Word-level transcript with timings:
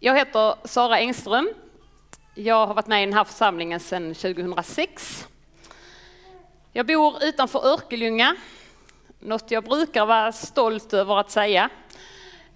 Jag 0.00 0.18
heter 0.18 0.54
Sara 0.64 0.98
Engström. 0.98 1.50
Jag 2.34 2.66
har 2.66 2.74
varit 2.74 2.86
med 2.86 3.02
i 3.02 3.06
den 3.06 3.14
här 3.14 3.24
församlingen 3.24 3.80
sedan 3.80 4.14
2006. 4.14 5.28
Jag 6.72 6.86
bor 6.86 7.24
utanför 7.24 7.66
Örkelljunga, 7.66 8.36
något 9.18 9.50
jag 9.50 9.64
brukar 9.64 10.06
vara 10.06 10.32
stolt 10.32 10.92
över 10.92 11.16
att 11.16 11.30
säga. 11.30 11.70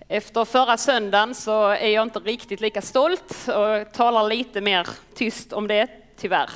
Efter 0.09 0.45
förra 0.45 0.77
söndagen 0.77 1.35
så 1.35 1.69
är 1.69 1.89
jag 1.89 2.03
inte 2.03 2.19
riktigt 2.19 2.61
lika 2.61 2.83
stolt 2.83 3.49
och 3.49 3.93
talar 3.93 4.29
lite 4.29 4.61
mer 4.61 4.89
tyst 5.15 5.53
om 5.53 5.69
det, 5.69 5.89
tyvärr. 6.17 6.51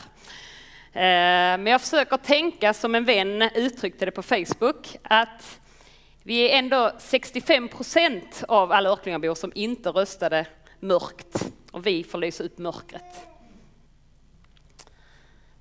Eh, 0.93 1.59
men 1.59 1.67
jag 1.67 1.81
försöker 1.81 2.17
tänka 2.17 2.75
som 2.75 2.95
en 2.95 3.05
vän 3.05 3.43
uttryckte 3.43 4.05
det 4.05 4.11
på 4.11 4.23
Facebook, 4.23 4.97
att 5.03 5.61
vi 6.23 6.51
är 6.51 6.59
ändå 6.59 6.93
65 6.99 7.69
procent 7.69 8.45
av 8.49 8.73
alla 8.73 8.91
Örkelljungabor 8.91 9.35
som 9.35 9.53
inte 9.55 9.89
röstade 9.89 10.47
mörkt 10.87 11.53
och 11.71 11.87
vi 11.87 12.05
får 12.05 12.19
lysa 12.19 12.45
upp 12.45 12.59
mörkret. 12.59 13.27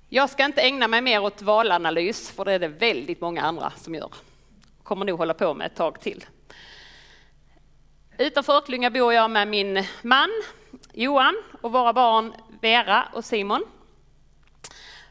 Jag 0.08 0.30
ska 0.30 0.44
inte 0.44 0.62
ägna 0.62 0.88
mig 0.88 1.00
mer 1.00 1.22
åt 1.22 1.42
valanalys, 1.42 2.30
för 2.30 2.44
det 2.44 2.52
är 2.52 2.58
det 2.58 2.68
väldigt 2.68 3.20
många 3.20 3.42
andra 3.42 3.72
som 3.76 3.94
gör. 3.94 4.14
Kommer 4.82 5.04
nog 5.04 5.18
hålla 5.18 5.34
på 5.34 5.54
med 5.54 5.66
ett 5.66 5.76
tag 5.76 6.00
till. 6.00 6.24
Utanför 8.18 8.52
Örkelljunga 8.52 8.90
bor 8.90 9.12
jag 9.12 9.30
med 9.30 9.48
min 9.48 9.84
man 10.02 10.30
Johan 10.92 11.42
och 11.60 11.72
våra 11.72 11.92
barn 11.92 12.32
Vera 12.60 13.08
och 13.12 13.24
Simon. 13.24 13.64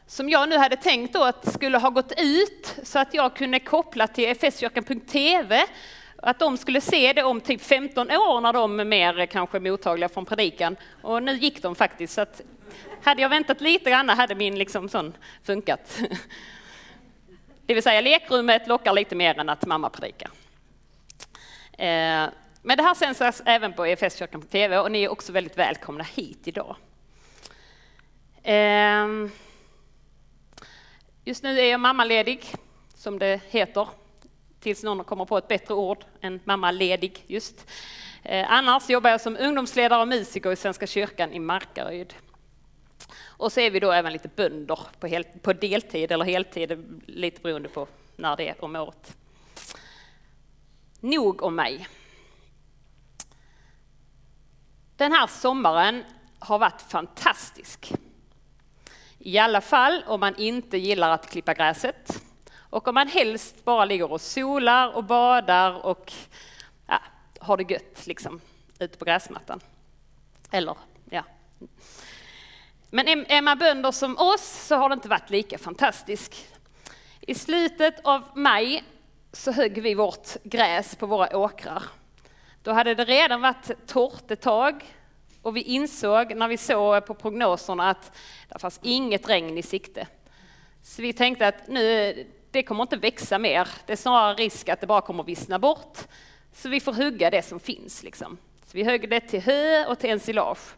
Som 0.06 0.28
jag 0.28 0.48
nu 0.48 0.56
hade 0.56 0.76
tänkt 0.76 1.12
då 1.12 1.24
att 1.24 1.54
skulle 1.54 1.78
ha 1.78 1.90
gått 1.90 2.12
ut 2.16 2.76
så 2.82 2.98
att 2.98 3.14
jag 3.14 3.36
kunde 3.36 3.60
koppla 3.60 4.06
till 4.06 4.34
fskyrkan.tv 4.34 5.66
att 6.22 6.38
de 6.38 6.56
skulle 6.56 6.80
se 6.80 7.12
det 7.12 7.22
om 7.22 7.40
typ 7.40 7.62
15 7.62 8.10
år 8.10 8.40
när 8.40 8.52
de 8.52 8.80
är 8.80 8.84
mer 8.84 9.26
kanske 9.26 9.60
mottagliga 9.60 10.08
från 10.08 10.24
predikan. 10.24 10.76
Och 11.02 11.22
nu 11.22 11.32
gick 11.32 11.62
de 11.62 11.74
faktiskt. 11.74 12.14
Så 12.14 12.20
att 12.20 12.40
hade 13.02 13.22
jag 13.22 13.28
väntat 13.28 13.60
lite 13.60 13.90
grann 13.90 14.08
hade 14.08 14.34
min 14.34 14.58
liksom 14.58 14.88
sån 14.88 15.16
funkat. 15.42 15.98
Det 17.66 17.74
vill 17.74 17.82
säga 17.82 18.00
lekrummet 18.00 18.68
lockar 18.68 18.92
lite 18.92 19.14
mer 19.14 19.38
än 19.38 19.48
att 19.48 19.66
mamma 19.66 19.90
predikar. 19.90 20.30
Eh, 21.72 22.28
men 22.62 22.76
det 22.76 22.82
här 22.82 22.94
sänds 22.94 23.20
alltså 23.20 23.42
även 23.46 23.72
på 23.72 23.86
EFS-kyrkan 23.86 24.40
på 24.40 24.46
TV 24.46 24.78
och 24.78 24.92
ni 24.92 25.02
är 25.02 25.08
också 25.08 25.32
väldigt 25.32 25.58
välkomna 25.58 26.04
hit 26.04 26.48
idag. 26.48 26.76
Eh, 28.42 29.06
just 31.24 31.42
nu 31.42 31.60
är 31.60 31.70
jag 31.70 31.80
mammaledig, 31.80 32.44
som 32.94 33.18
det 33.18 33.40
heter, 33.50 33.88
tills 34.66 34.82
någon 34.82 35.04
kommer 35.04 35.24
på 35.24 35.38
ett 35.38 35.48
bättre 35.48 35.74
ord 35.74 36.04
än 36.20 36.40
mammaledig 36.44 37.24
just. 37.26 37.70
Eh, 38.22 38.52
annars 38.52 38.88
jobbar 38.88 39.10
jag 39.10 39.20
som 39.20 39.36
ungdomsledare 39.40 40.00
och 40.00 40.08
musiker 40.08 40.52
i 40.52 40.56
Svenska 40.56 40.86
kyrkan 40.86 41.32
i 41.32 41.38
Markaryd. 41.38 42.14
Och 43.24 43.52
så 43.52 43.60
är 43.60 43.70
vi 43.70 43.80
då 43.80 43.92
även 43.92 44.12
lite 44.12 44.28
bönder 44.28 44.78
på, 45.00 45.06
hel, 45.06 45.24
på 45.24 45.52
deltid 45.52 46.12
eller 46.12 46.24
heltid, 46.24 47.00
lite 47.06 47.40
beroende 47.40 47.68
på 47.68 47.88
när 48.16 48.36
det 48.36 48.48
är 48.48 48.64
om 48.64 48.76
året. 48.76 49.16
Nog 51.00 51.42
om 51.42 51.54
mig. 51.54 51.88
Den 54.96 55.12
här 55.12 55.26
sommaren 55.26 56.04
har 56.38 56.58
varit 56.58 56.82
fantastisk. 56.82 57.92
I 59.18 59.38
alla 59.38 59.60
fall 59.60 60.04
om 60.06 60.20
man 60.20 60.36
inte 60.36 60.78
gillar 60.78 61.10
att 61.10 61.30
klippa 61.30 61.54
gräset 61.54 62.25
och 62.76 62.88
om 62.88 62.94
man 62.94 63.08
helst 63.08 63.64
bara 63.64 63.84
ligger 63.84 64.12
och 64.12 64.20
solar 64.20 64.96
och 64.96 65.04
badar 65.04 65.86
och 65.86 66.12
ja, 66.86 67.00
har 67.40 67.56
det 67.56 67.72
gött 67.72 68.06
liksom 68.06 68.40
ute 68.78 68.98
på 68.98 69.04
gräsmattan. 69.04 69.60
Eller 70.50 70.76
ja. 71.10 71.22
Men 72.90 73.08
är 73.08 73.42
man 73.42 73.58
bönder 73.58 73.92
som 73.92 74.18
oss 74.18 74.66
så 74.66 74.76
har 74.76 74.88
det 74.88 74.92
inte 74.92 75.08
varit 75.08 75.30
lika 75.30 75.58
fantastiskt. 75.58 76.34
I 77.20 77.34
slutet 77.34 78.00
av 78.04 78.22
maj 78.34 78.84
så 79.32 79.52
högg 79.52 79.82
vi 79.82 79.94
vårt 79.94 80.42
gräs 80.42 80.96
på 80.96 81.06
våra 81.06 81.36
åkrar. 81.36 81.82
Då 82.62 82.72
hade 82.72 82.94
det 82.94 83.04
redan 83.04 83.40
varit 83.40 83.86
torrt 83.86 84.30
ett 84.30 84.40
tag 84.40 84.84
och 85.42 85.56
vi 85.56 85.62
insåg 85.62 86.36
när 86.36 86.48
vi 86.48 86.56
såg 86.56 87.06
på 87.06 87.14
prognoserna 87.14 87.90
att 87.90 88.16
det 88.48 88.58
fanns 88.58 88.80
inget 88.82 89.28
regn 89.28 89.58
i 89.58 89.62
sikte. 89.62 90.06
Så 90.82 91.02
vi 91.02 91.12
tänkte 91.12 91.48
att 91.48 91.68
nu, 91.68 92.26
det 92.50 92.62
kommer 92.62 92.82
inte 92.82 92.96
växa 92.96 93.38
mer. 93.38 93.68
Det 93.86 93.92
är 93.92 93.96
snarare 93.96 94.34
risk 94.34 94.68
att 94.68 94.80
det 94.80 94.86
bara 94.86 95.00
kommer 95.00 95.22
vissna 95.22 95.58
bort. 95.58 95.98
Så 96.52 96.68
vi 96.68 96.80
får 96.80 96.92
hugga 96.92 97.30
det 97.30 97.42
som 97.42 97.60
finns. 97.60 98.02
Liksom. 98.02 98.38
Så 98.66 98.76
vi 98.76 98.84
högg 98.84 99.10
det 99.10 99.20
till 99.20 99.40
hö 99.40 99.86
och 99.86 99.98
till 99.98 100.10
ensilage. 100.10 100.76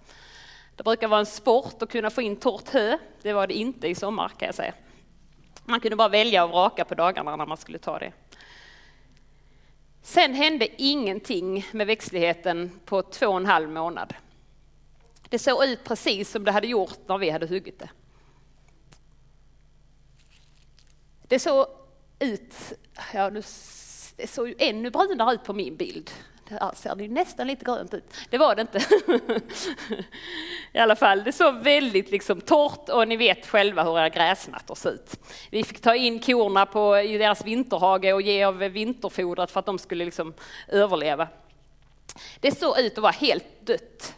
Det 0.77 0.83
brukar 0.83 1.09
vara 1.09 1.21
en 1.21 1.27
sport 1.27 1.83
att 1.83 1.91
kunna 1.91 2.11
få 2.11 2.23
in 2.23 2.37
torrt 2.37 2.69
hö. 2.69 2.99
Det 3.23 3.33
var 3.33 3.47
det 3.47 3.55
inte 3.55 3.89
i 3.89 3.95
sommar 3.95 4.29
kan 4.29 4.47
jag 4.47 4.55
säga. 4.55 4.75
Man 5.65 5.81
kunde 5.81 5.97
bara 5.97 6.09
välja 6.09 6.45
och 6.45 6.51
vraka 6.51 6.85
på 6.85 6.95
dagarna 6.95 7.37
när 7.37 7.47
man 7.47 7.57
skulle 7.57 7.79
ta 7.79 7.99
det. 7.99 8.13
Sen 10.03 10.35
hände 10.35 10.83
ingenting 10.83 11.67
med 11.73 11.87
växtligheten 11.87 12.81
på 12.85 13.03
två 13.03 13.27
och 13.27 13.37
en 13.37 13.47
halv 13.47 13.71
månad. 13.71 14.15
Det 15.29 15.39
såg 15.39 15.65
ut 15.65 15.85
precis 15.85 16.31
som 16.31 16.45
det 16.45 16.53
hade 16.53 16.67
gjort 16.67 16.99
när 17.07 17.19
vi 17.19 17.31
hade 17.31 17.47
huggit 17.47 17.79
det. 17.79 17.89
Det 21.29 21.39
såg 21.39 21.67
ut, 22.19 22.55
ja, 23.15 23.31
det 24.17 24.27
såg 24.27 24.49
ju 24.49 24.55
ännu 24.59 24.91
brunare 24.91 25.35
ut 25.35 25.45
på 25.45 25.53
min 25.53 25.77
bild. 25.77 26.11
Här 26.51 26.73
ser 26.75 26.95
det 26.95 27.09
nästan 27.09 27.47
lite 27.47 27.65
grönt 27.65 27.95
ut. 27.95 28.05
Det 28.31 28.39
var 28.39 28.55
det 28.55 28.61
inte. 28.61 28.79
I 30.73 30.79
alla 30.79 30.97
fall, 30.97 31.25
det 31.25 31.33
såg 31.33 31.55
väldigt 31.55 32.11
liksom 32.11 32.41
torrt 32.41 32.89
och 32.89 33.09
ni 33.09 33.17
vet 33.17 33.47
själva 33.47 33.85
hur 33.85 33.99
era 33.99 34.09
gräsmattor 34.09 34.75
ser 34.75 34.91
ut. 34.91 35.21
Vi 35.51 35.65
fick 35.65 35.81
ta 35.81 35.95
in 35.95 36.21
korna 36.21 36.67
på, 36.67 36.99
i 36.99 37.19
deras 37.19 37.45
vinterhage 37.45 38.13
och 38.13 38.23
ge 38.23 38.45
av 38.45 38.59
vinterfodret 38.59 39.51
för 39.51 39.61
att 39.61 39.67
de 39.67 39.79
skulle 39.79 40.05
liksom 40.05 40.35
överleva. 40.69 41.29
Det 42.41 42.59
såg 42.59 42.79
ut 42.79 42.99
att 42.99 43.03
vara 43.03 43.13
helt 43.13 43.67
dött. 43.67 44.15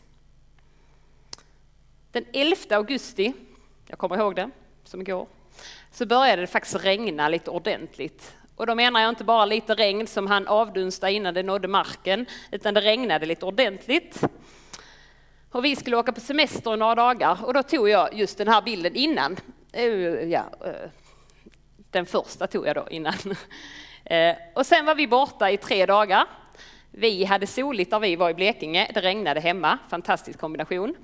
Den 2.13 2.25
11 2.33 2.57
augusti, 2.71 3.33
jag 3.87 3.99
kommer 3.99 4.17
ihåg 4.17 4.37
det 4.37 4.51
som 4.85 5.01
igår, 5.01 5.27
så 5.93 6.07
började 6.07 6.43
det 6.43 6.47
faktiskt 6.47 6.85
regna 6.85 7.29
lite 7.29 7.51
ordentligt. 7.51 8.35
Och 8.57 8.67
då 8.67 8.75
menar 8.75 9.01
jag 9.01 9.09
inte 9.09 9.25
bara 9.25 9.45
lite 9.45 9.75
regn 9.75 10.07
som 10.07 10.27
han 10.27 10.47
avdunsta 10.47 11.11
innan 11.11 11.35
det 11.35 11.43
nådde 11.43 11.69
marken, 11.69 12.27
utan 12.51 12.75
det 12.75 12.81
regnade 12.81 13.27
lite 13.27 13.47
ordentligt. 13.47 14.21
Och 15.53 15.65
vi 15.65 15.77
skulle 15.77 15.97
åka 15.97 16.13
på 16.13 16.21
semester 16.21 16.77
några 16.77 16.95
dagar 16.95 17.45
och 17.45 17.55
då 17.55 17.63
tog 17.63 17.89
jag 17.89 18.15
just 18.15 18.39
den 18.39 18.49
här 18.49 18.63
bilden 18.63 18.97
innan. 18.97 19.37
Eh, 19.73 19.85
ja, 20.29 20.45
eh, 20.65 20.91
den 21.91 22.07
första 22.07 22.47
tog 22.47 22.67
jag 22.67 22.77
då 22.77 22.89
innan. 22.91 23.15
Eh, 24.05 24.37
och 24.55 24.67
sen 24.67 24.87
var 24.87 24.95
vi 24.95 25.07
borta 25.07 25.51
i 25.51 25.57
tre 25.57 25.87
dagar. 25.87 26.27
Vi 26.91 27.25
hade 27.25 27.47
soligt 27.47 27.91
där 27.91 27.99
vi 27.99 28.17
var 28.17 28.31
i 28.31 28.35
Blekinge, 28.35 28.91
det 28.95 29.01
regnade 29.01 29.41
hemma, 29.41 29.79
fantastisk 29.91 30.39
kombination. 30.39 30.95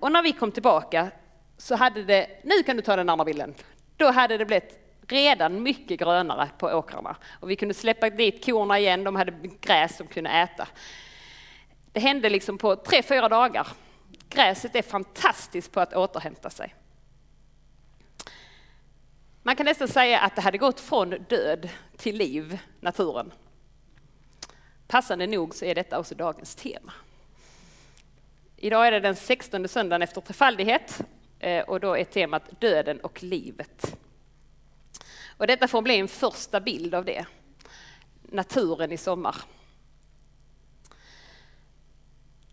Och 0.00 0.12
när 0.12 0.22
vi 0.22 0.32
kom 0.32 0.52
tillbaka 0.52 1.10
så 1.60 1.74
hade 1.74 2.04
det, 2.04 2.40
nu 2.44 2.62
kan 2.62 2.76
du 2.76 2.82
ta 2.82 2.96
den 2.96 3.08
andra 3.08 3.24
bilden, 3.24 3.54
då 3.96 4.10
hade 4.10 4.38
det 4.38 4.44
blivit 4.44 4.78
redan 5.08 5.62
mycket 5.62 6.00
grönare 6.00 6.48
på 6.58 6.66
åkrarna. 6.66 7.16
Och 7.40 7.50
vi 7.50 7.56
kunde 7.56 7.74
släppa 7.74 8.10
dit 8.10 8.44
korna 8.44 8.78
igen, 8.78 9.04
de 9.04 9.16
hade 9.16 9.32
gräs 9.60 9.98
de 9.98 10.06
kunde 10.06 10.30
äta. 10.30 10.68
Det 11.92 12.00
hände 12.00 12.30
liksom 12.30 12.58
på 12.58 12.76
tre, 12.76 13.02
fyra 13.02 13.28
dagar. 13.28 13.68
Gräset 14.28 14.76
är 14.76 14.82
fantastiskt 14.82 15.72
på 15.72 15.80
att 15.80 15.94
återhämta 15.94 16.50
sig. 16.50 16.74
Man 19.42 19.56
kan 19.56 19.66
nästan 19.66 19.88
säga 19.88 20.20
att 20.20 20.36
det 20.36 20.42
hade 20.42 20.58
gått 20.58 20.80
från 20.80 21.10
död 21.10 21.68
till 21.96 22.16
liv, 22.16 22.58
naturen. 22.80 23.32
Passande 24.86 25.26
nog 25.26 25.54
så 25.54 25.64
är 25.64 25.74
detta 25.74 25.98
också 25.98 26.14
dagens 26.14 26.54
tema. 26.54 26.92
Idag 28.56 28.86
är 28.86 28.92
det 28.92 29.00
den 29.00 29.16
16 29.16 29.68
söndagen 29.68 30.02
efter 30.02 30.20
trefaldighet 30.20 31.00
Eh, 31.40 31.64
och 31.64 31.80
då 31.80 31.96
är 31.96 32.04
temat 32.04 32.60
döden 32.60 33.00
och 33.00 33.22
livet. 33.22 33.96
Och 35.36 35.46
detta 35.46 35.68
får 35.68 35.82
bli 35.82 35.98
en 35.98 36.08
första 36.08 36.60
bild 36.60 36.94
av 36.94 37.04
det. 37.04 37.26
Naturen 38.22 38.92
i 38.92 38.96
sommar. 38.96 39.36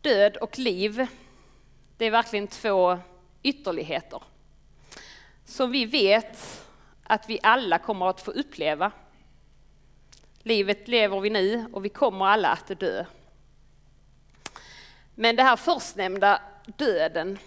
Död 0.01 0.37
och 0.37 0.59
liv, 0.59 1.07
det 1.97 2.05
är 2.05 2.11
verkligen 2.11 2.47
två 2.47 2.99
ytterligheter. 3.43 4.21
Som 5.45 5.71
vi 5.71 5.85
vet 5.85 6.63
att 7.03 7.29
vi 7.29 7.39
alla 7.43 7.79
kommer 7.79 8.09
att 8.09 8.21
få 8.21 8.31
uppleva. 8.31 8.91
Livet 10.39 10.87
lever 10.87 11.19
vi 11.19 11.29
nu 11.29 11.65
och 11.73 11.85
vi 11.85 11.89
kommer 11.89 12.25
alla 12.25 12.49
att 12.49 12.79
dö. 12.79 13.05
Men 15.15 15.35
det 15.35 15.43
här 15.43 15.55
förstnämnda 15.55 16.41
döden, 16.65 17.39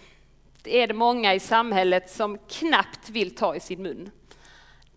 är 0.63 0.87
det 0.87 0.93
många 0.93 1.33
i 1.33 1.39
samhället 1.39 2.09
som 2.09 2.37
knappt 2.37 3.09
vill 3.09 3.35
ta 3.35 3.55
i 3.55 3.59
sin 3.59 3.81
mun. 3.81 4.11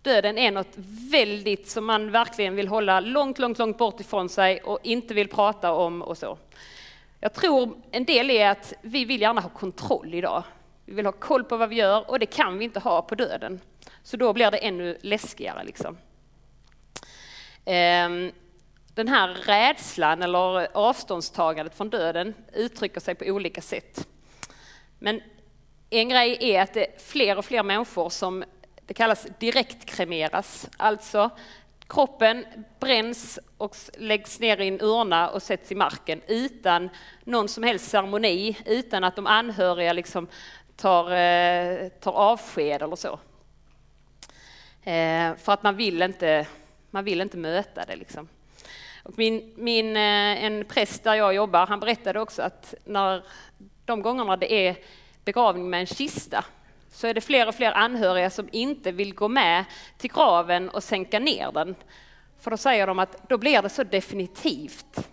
Döden 0.03 0.39
är 0.39 0.51
något 0.51 0.77
väldigt 1.11 1.69
som 1.69 1.85
man 1.85 2.11
verkligen 2.11 2.57
vill 2.57 2.69
hålla 2.69 3.01
långt, 3.01 3.39
långt, 3.39 3.59
långt 3.59 3.79
bort 3.79 4.01
ifrån 4.01 4.29
sig 4.29 4.63
och 4.63 4.79
inte 4.83 5.15
vill 5.15 5.29
prata 5.29 5.73
om 5.73 6.03
och 6.03 6.19
så. 6.19 6.39
Jag 7.21 7.33
tror 7.33 7.77
en 7.91 8.05
del 8.05 8.31
är 8.31 8.51
att 8.51 8.73
vi 8.83 9.05
vill 9.05 9.21
gärna 9.21 9.41
ha 9.41 9.49
kontroll 9.49 10.15
idag. 10.15 10.45
Vi 10.85 10.95
vill 10.95 11.07
ha 11.07 11.13
koll 11.13 11.45
på 11.45 11.57
vad 11.57 11.69
vi 11.69 11.77
gör 11.77 12.11
och 12.11 12.19
det 12.19 12.27
kan 12.27 12.59
vi 12.59 12.65
inte 12.65 12.81
ha 12.81 13.03
på 13.03 13.15
döden. 13.15 13.61
Så 14.03 14.17
då 14.17 14.33
blir 14.33 14.51
det 14.51 14.59
ännu 14.59 14.99
läskigare. 15.01 15.65
Liksom. 15.65 15.99
Ehm, 17.65 18.33
den 18.95 19.09
här 19.09 19.29
rädslan 19.29 20.23
eller 20.23 20.77
avståndstagandet 20.77 21.77
från 21.77 21.91
döden 21.91 22.35
uttrycker 22.53 23.01
sig 23.01 23.15
på 23.15 23.25
olika 23.25 23.61
sätt. 23.61 24.09
Men 24.99 25.21
en 26.01 26.09
grej 26.09 26.39
är 26.41 26.63
att 26.63 26.75
det 26.75 26.87
är 26.87 26.99
fler 26.99 27.39
och 27.39 27.45
fler 27.45 27.63
människor 27.63 28.11
som 28.11 28.45
det 28.87 28.95
kallas 28.95 29.27
direktkremeras, 29.39 30.69
alltså 30.77 31.31
kroppen 31.87 32.47
bränns 32.81 33.39
och 33.57 33.77
läggs 33.99 34.41
ner 34.41 34.61
i 34.61 34.69
en 34.69 34.81
urna 34.81 35.31
och 35.31 35.43
sätts 35.43 35.73
i 35.73 35.75
marken 35.75 36.21
utan 36.27 36.89
någon 37.25 37.49
som 37.49 37.63
helst 37.63 37.91
ceremoni, 37.91 38.57
utan 38.67 39.05
att 39.05 39.17
de 39.17 39.27
anhöriga 39.27 39.93
liksom 39.93 40.29
tar, 40.77 41.13
eh, 41.13 41.89
tar 41.89 42.13
avsked 42.13 42.83
eller 42.83 42.97
så. 42.97 43.19
Eh, 44.91 45.37
för 45.37 45.53
att 45.53 45.63
man 45.63 45.77
vill 45.77 46.03
inte, 46.03 46.47
man 46.91 47.05
vill 47.05 47.21
inte 47.21 47.37
möta 47.37 47.85
det. 47.85 47.97
Liksom. 47.97 48.29
Och 49.03 49.19
min, 49.19 49.55
min, 49.57 49.97
eh, 49.97 50.45
en 50.45 50.65
präst 50.65 51.05
där 51.05 51.15
jag 51.15 51.35
jobbar, 51.35 51.67
han 51.67 51.81
berättade 51.81 52.21
också 52.21 52.43
att 52.43 52.75
när 52.85 53.23
de 53.85 54.03
gångerna 54.03 54.37
det 54.37 54.53
är 54.53 54.77
begravning 55.25 55.71
med 55.71 55.81
en 55.81 55.87
kista 55.87 56.45
så 56.91 57.07
är 57.07 57.15
det 57.15 57.21
fler 57.21 57.49
och 57.49 57.55
fler 57.55 57.73
anhöriga 57.73 58.31
som 58.31 58.49
inte 58.53 58.93
vill 58.93 59.15
gå 59.15 59.29
med 59.29 59.65
till 59.99 60.11
graven 60.11 60.69
och 60.69 60.83
sänka 60.83 61.19
ner 61.19 61.53
den. 61.53 61.75
För 62.41 62.51
då 62.51 62.57
säger 62.57 62.87
de 62.87 62.99
att 62.99 63.29
då 63.29 63.39
blir 63.39 63.63
det 63.63 63.69
så 63.69 63.85
definitivt 63.85 65.09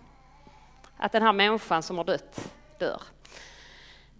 att 0.96 1.12
den 1.12 1.22
här 1.22 1.32
människan 1.32 1.82
som 1.82 1.98
har 1.98 2.04
dött 2.04 2.52
dör. 2.78 3.02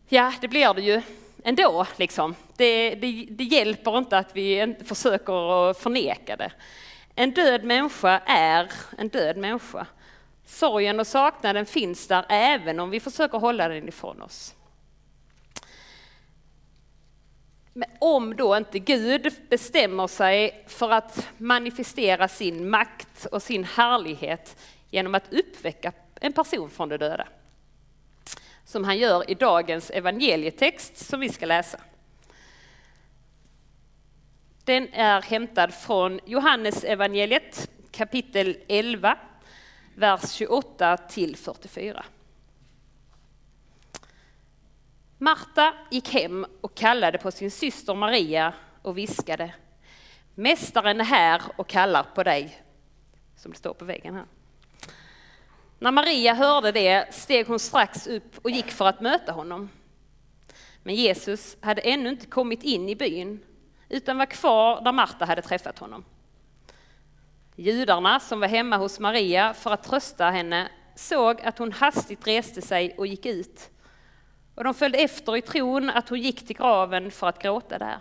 Ja, 0.09 0.33
det 0.41 0.49
blir 0.49 0.75
det 0.75 0.83
ju 0.83 1.03
ändå. 1.45 1.87
Liksom. 1.97 2.35
Det, 2.57 2.95
det, 2.95 3.27
det 3.31 3.45
hjälper 3.45 3.99
inte 3.99 4.19
att 4.19 4.37
vi 4.37 4.77
försöker 4.85 5.75
förneka 5.75 6.37
det. 6.37 6.53
En 7.15 7.31
död 7.31 7.65
människa 7.65 8.19
är 8.27 8.73
en 8.99 9.09
död 9.09 9.37
människa. 9.37 9.87
Sorgen 10.47 11.01
och 11.01 11.07
saknaden 11.07 11.67
finns 11.67 12.07
där 12.07 12.25
även 12.29 12.81
om 12.81 12.91
vi 12.91 13.01
försöker 13.01 13.39
hålla 13.39 13.69
den 13.69 13.89
ifrån 13.89 14.23
oss. 14.23 14.55
Men 17.73 17.89
om 17.99 18.37
då 18.37 18.57
inte 18.57 18.79
Gud 18.79 19.35
bestämmer 19.49 20.07
sig 20.07 20.65
för 20.67 20.91
att 20.91 21.29
manifestera 21.39 22.29
sin 22.29 22.71
makt 22.71 23.27
och 23.27 23.43
sin 23.43 23.65
härlighet 23.65 24.57
genom 24.91 25.15
att 25.15 25.33
uppväcka 25.33 25.93
en 26.21 26.33
person 26.33 26.71
från 26.71 26.89
de 26.89 26.97
döda. 26.97 27.29
Som 28.65 28.85
han 28.85 28.99
gör 28.99 29.31
i 29.31 29.35
dagens 29.35 29.91
evangelietext 29.91 30.97
som 30.97 31.21
vi 31.21 31.29
ska 31.29 31.47
läsa. 31.47 31.81
Den 34.65 34.89
är 34.93 35.23
hämtad 35.23 35.75
från 35.75 36.21
Johannes 36.27 36.85
evangeliet 36.85 37.71
kapitel 37.91 38.57
11, 38.69 39.19
vers 39.95 40.33
28 40.33 40.97
till 40.97 41.37
44. 41.37 42.05
Marta 45.23 45.75
gick 45.91 46.09
hem 46.09 46.47
och 46.61 46.75
kallade 46.75 47.19
på 47.19 47.31
sin 47.31 47.51
syster 47.51 47.95
Maria 47.95 48.55
och 48.83 48.99
viskade 48.99 49.55
Mästaren 50.35 51.01
är 51.01 51.05
här 51.05 51.43
och 51.57 51.69
kallar 51.69 52.03
på 52.15 52.23
dig. 52.23 52.63
Som 53.37 53.53
det 53.53 53.59
står 53.59 53.75
på 53.75 53.85
väggen 53.85 54.15
här. 54.15 54.25
När 55.79 55.91
Maria 55.91 56.35
hörde 56.35 56.73
det 56.73 57.15
steg 57.15 57.47
hon 57.47 57.59
strax 57.59 58.07
upp 58.07 58.39
och 58.43 58.51
gick 58.51 58.71
för 58.71 58.85
att 58.87 59.01
möta 59.01 59.33
honom. 59.33 59.69
Men 60.83 60.95
Jesus 60.95 61.57
hade 61.61 61.81
ännu 61.81 62.09
inte 62.09 62.27
kommit 62.27 62.63
in 62.63 62.89
i 62.89 62.97
byn 62.97 63.41
utan 63.89 64.19
var 64.19 64.27
kvar 64.27 64.81
där 64.81 64.93
Marta 64.93 65.25
hade 65.25 65.43
träffat 65.43 65.79
honom. 65.79 66.05
Judarna 67.57 68.21
som 68.21 68.41
var 68.41 68.49
hemma 68.49 68.77
hos 68.77 69.01
Maria 69.01 69.55
för 69.55 69.71
att 69.71 69.83
trösta 69.83 70.31
henne 70.31 70.69
såg 70.95 71.41
att 71.41 71.59
hon 71.59 71.73
hastigt 71.73 72.27
reste 72.27 72.63
sig 72.63 72.95
och 72.99 73.07
gick 73.07 73.27
ut 73.27 73.69
och 74.55 74.65
de 74.65 74.75
följde 74.75 74.99
efter 74.99 75.37
i 75.37 75.43
tron 75.43 75.91
att 75.91 76.09
hon 76.09 76.21
gick 76.21 76.47
till 76.47 76.57
graven 76.57 77.11
för 77.11 77.27
att 77.27 77.43
gråta 77.43 77.79
där. 77.79 77.99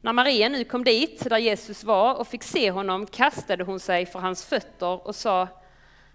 När 0.00 0.12
Maria 0.12 0.48
nu 0.48 0.64
kom 0.64 0.84
dit, 0.84 1.28
där 1.28 1.38
Jesus 1.38 1.84
var, 1.84 2.14
och 2.14 2.28
fick 2.28 2.42
se 2.42 2.70
honom 2.70 3.06
kastade 3.06 3.64
hon 3.64 3.80
sig 3.80 4.06
för 4.06 4.18
hans 4.18 4.44
fötter 4.44 5.06
och 5.06 5.16
sa 5.16 5.48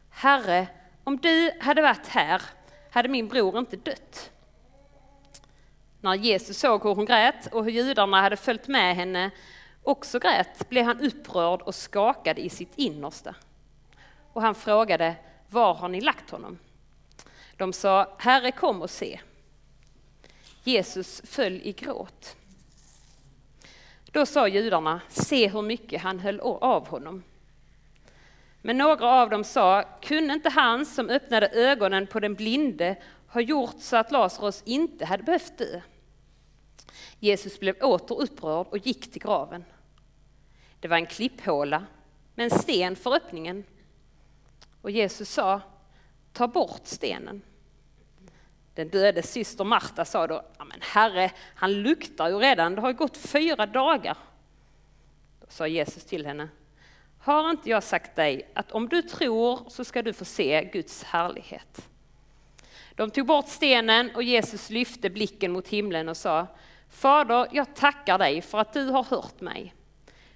Herre, 0.09 0.67
om 1.03 1.17
du 1.17 1.51
hade 1.59 1.81
varit 1.81 2.07
här 2.07 2.41
hade 2.91 3.09
min 3.09 3.27
bror 3.27 3.59
inte 3.59 3.75
dött. 3.75 4.31
När 6.01 6.15
Jesus 6.15 6.59
såg 6.59 6.83
hur 6.83 6.95
hon 6.95 7.05
grät 7.05 7.53
och 7.53 7.63
hur 7.63 7.71
judarna 7.71 8.21
hade 8.21 8.37
följt 8.37 8.67
med 8.67 8.95
henne 8.95 9.31
också 9.83 10.19
grät 10.19 10.69
blev 10.69 10.85
han 10.85 10.99
upprörd 10.99 11.61
och 11.61 11.75
skakad 11.75 12.39
i 12.39 12.49
sitt 12.49 12.73
innersta. 12.75 13.35
Och 14.33 14.41
han 14.41 14.55
frågade, 14.55 15.15
var 15.49 15.73
har 15.73 15.87
ni 15.87 16.01
lagt 16.01 16.29
honom? 16.29 16.57
De 17.59 17.73
sa, 17.73 18.15
Herre 18.17 18.51
kom 18.51 18.81
och 18.81 18.89
se. 18.89 19.19
Jesus 20.63 21.21
föll 21.25 21.61
i 21.63 21.71
gråt. 21.71 22.35
Då 24.11 24.25
sa 24.25 24.47
judarna, 24.47 25.01
se 25.09 25.47
hur 25.47 25.61
mycket 25.61 26.01
han 26.01 26.19
höll 26.19 26.39
av 26.39 26.87
honom. 26.87 27.23
Men 28.61 28.77
några 28.77 29.07
av 29.07 29.29
dem 29.29 29.43
sa, 29.43 29.83
kunde 30.01 30.33
inte 30.33 30.49
han 30.49 30.85
som 30.85 31.09
öppnade 31.09 31.47
ögonen 31.47 32.07
på 32.07 32.19
den 32.19 32.35
blinde 32.35 32.95
ha 33.27 33.41
gjort 33.41 33.75
så 33.79 33.97
att 33.97 34.11
Lazarus 34.11 34.63
inte 34.65 35.05
hade 35.05 35.23
behövt 35.23 35.57
dö? 35.57 35.81
Jesus 37.19 37.59
blev 37.59 37.75
åter 37.81 38.21
upprörd 38.21 38.67
och 38.69 38.77
gick 38.77 39.11
till 39.11 39.21
graven. 39.21 39.65
Det 40.79 40.87
var 40.87 40.97
en 40.97 41.05
klipphåla 41.05 41.85
med 42.35 42.51
en 42.51 42.59
sten 42.59 42.95
för 42.95 43.13
öppningen. 43.13 43.63
Och 44.81 44.91
Jesus 44.91 45.29
sa, 45.29 45.61
ta 46.33 46.47
bort 46.47 46.81
stenen. 46.83 47.41
Den 48.73 48.89
dödes 48.89 49.31
syster 49.31 49.63
Marta 49.63 50.05
sa 50.05 50.27
då, 50.27 50.41
men 50.57 50.79
herre, 50.81 51.31
han 51.55 51.73
luktar 51.73 52.29
ju 52.29 52.39
redan, 52.39 52.75
det 52.75 52.81
har 52.81 52.93
gått 52.93 53.17
fyra 53.17 53.65
dagar. 53.65 54.17
Då 55.39 55.45
sa 55.49 55.67
Jesus 55.67 56.05
till 56.05 56.25
henne, 56.25 56.49
har 57.19 57.49
inte 57.49 57.69
jag 57.69 57.83
sagt 57.83 58.15
dig 58.15 58.49
att 58.53 58.71
om 58.71 58.89
du 58.89 59.01
tror 59.01 59.59
så 59.69 59.83
ska 59.83 60.01
du 60.01 60.13
få 60.13 60.25
se 60.25 60.69
Guds 60.73 61.03
härlighet? 61.03 61.89
De 62.95 63.11
tog 63.11 63.25
bort 63.25 63.47
stenen 63.47 64.11
och 64.15 64.23
Jesus 64.23 64.69
lyfte 64.69 65.09
blicken 65.09 65.51
mot 65.51 65.67
himlen 65.67 66.09
och 66.09 66.17
sa, 66.17 66.47
Fader, 66.89 67.47
jag 67.51 67.75
tackar 67.75 68.17
dig 68.17 68.41
för 68.41 68.57
att 68.57 68.73
du 68.73 68.85
har 68.85 69.03
hört 69.03 69.41
mig. 69.41 69.73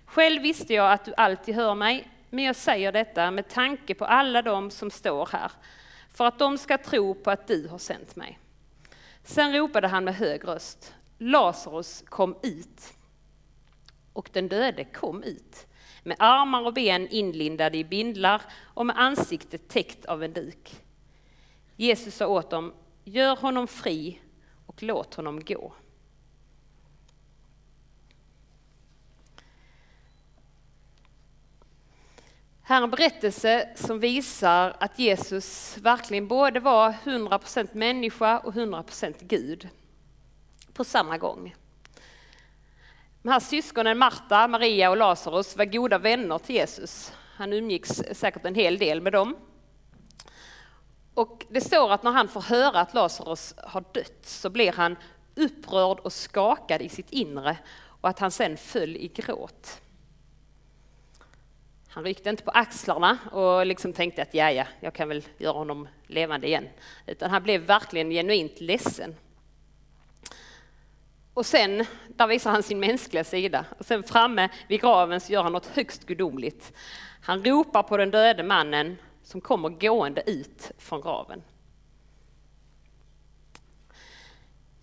Själv 0.06 0.42
visste 0.42 0.74
jag 0.74 0.92
att 0.92 1.06
du 1.06 1.14
alltid 1.18 1.56
hör 1.56 1.76
mig, 1.76 2.08
men 2.30 2.44
jag 2.44 2.56
säger 2.56 2.92
detta 2.92 3.32
med 3.32 3.50
tanke 3.50 3.94
på 3.94 4.06
alla 4.06 4.42
de 4.42 4.72
som 4.72 4.92
står 4.92 5.30
här, 5.32 5.52
för 6.14 6.26
att 6.26 6.40
de 6.40 6.58
ska 6.58 6.78
tro 6.78 7.16
på 7.16 7.32
att 7.32 7.48
du 7.48 7.68
har 7.68 7.78
sänt 7.78 8.16
mig. 8.16 8.40
Sen 9.24 9.54
ropade 9.54 9.88
han 9.88 10.04
med 10.04 10.16
hög 10.16 10.48
röst, 10.48 10.94
Lazarus 11.18 12.04
kom 12.10 12.36
ut. 12.44 12.94
Och 14.14 14.30
den 14.34 14.48
döde 14.48 14.84
kom 14.84 15.24
ut, 15.24 15.68
med 16.04 16.18
armar 16.20 16.66
och 16.66 16.74
ben 16.74 17.08
inlindade 17.08 17.78
i 17.78 17.84
bindlar 17.84 18.42
och 18.64 18.86
med 18.86 19.00
ansiktet 19.00 19.68
täckt 19.68 20.06
av 20.06 20.24
en 20.24 20.34
duk. 20.34 20.76
Jesus 21.76 22.16
sa 22.16 22.28
åt 22.28 22.50
dem, 22.50 22.74
gör 23.04 23.36
honom 23.36 23.68
fri 23.68 24.22
och 24.66 24.84
låt 24.84 25.16
honom 25.16 25.40
gå. 25.46 25.74
Här 32.66 32.80
är 32.80 32.84
en 32.84 32.92
berättelse 32.92 33.70
som 33.76 34.00
visar 34.00 34.76
att 34.80 35.00
Jesus 35.00 35.78
verkligen 35.78 36.28
både 36.28 36.60
var 36.60 36.92
100% 37.04 37.68
människa 37.74 38.40
och 38.40 38.54
100% 38.54 39.16
Gud 39.20 39.70
på 40.74 40.84
samma 40.84 41.18
gång. 41.18 41.56
De 43.22 43.30
här 43.30 43.40
syskonen 43.40 43.98
Marta, 43.98 44.48
Maria 44.48 44.90
och 44.90 44.98
Lazarus 44.98 45.58
var 45.58 45.66
goda 45.66 45.98
vänner 45.98 46.38
till 46.38 46.56
Jesus. 46.56 47.14
Han 47.36 47.54
umgicks 47.54 47.90
säkert 48.12 48.46
en 48.46 48.56
hel 48.56 48.78
del 48.78 49.02
med 49.02 49.14
dem. 49.14 49.36
Och 51.14 51.46
det 51.50 51.62
står 51.62 51.92
att 51.92 52.04
när 52.04 52.12
han 52.12 52.28
får 52.28 52.42
höra 52.42 52.80
att 52.80 52.94
Lazarus 52.94 53.54
har 53.58 53.84
dött 53.94 54.26
så 54.26 54.50
blir 54.50 54.72
han 54.72 54.96
upprörd 55.36 56.00
och 56.00 56.14
skakad 56.14 56.82
i 56.82 56.90
sitt 56.90 57.12
inre 57.12 57.58
och 58.02 58.10
att 58.10 58.20
han 58.20 58.32
sen 58.32 58.58
föll 58.58 58.96
i 58.96 59.08
gråt. 59.08 59.83
Han 61.94 62.04
ryckte 62.04 62.30
inte 62.30 62.44
på 62.44 62.52
axlarna 62.52 63.18
och 63.32 63.66
liksom 63.66 63.94
tänkte 63.94 64.22
att 64.22 64.34
ja, 64.34 64.66
jag 64.80 64.94
kan 64.94 65.10
väl 65.10 65.24
göra 65.38 65.54
honom 65.54 65.88
levande 66.08 66.48
igen. 66.48 66.70
Utan 67.08 67.32
han 67.32 67.44
blev 67.44 67.62
verkligen 67.62 68.10
genuint 68.10 68.62
ledsen. 68.62 69.16
Och 71.34 71.46
sen, 71.46 71.86
där 72.08 72.28
visar 72.28 72.52
han 72.52 72.64
sin 72.64 72.80
mänskliga 72.80 73.24
sida. 73.24 73.66
Och 73.80 73.86
sen 73.86 74.04
framme 74.04 74.50
vid 74.68 74.82
graven 74.82 75.22
så 75.22 75.34
gör 75.34 75.44
han 75.44 75.52
något 75.52 75.68
högst 75.68 76.06
gudomligt. 76.06 76.74
Han 77.22 77.44
ropar 77.44 77.84
på 77.84 77.98
den 77.98 78.12
döde 78.12 78.44
mannen 78.44 78.98
som 79.24 79.42
kommer 79.42 79.70
gående 79.70 80.24
ut 80.26 80.72
från 80.78 81.02
graven. 81.02 81.42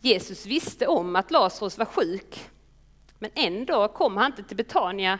Jesus 0.00 0.47
visste 0.47 0.87
om 0.87 1.17
att 1.17 1.31
Lazarus 1.31 1.79
var 1.79 1.85
sjuk, 1.85 2.50
men 3.19 3.31
ändå 3.35 3.88
kom 3.88 4.17
han 4.17 4.26
inte 4.26 4.43
till 4.43 4.57
Betania 4.57 5.19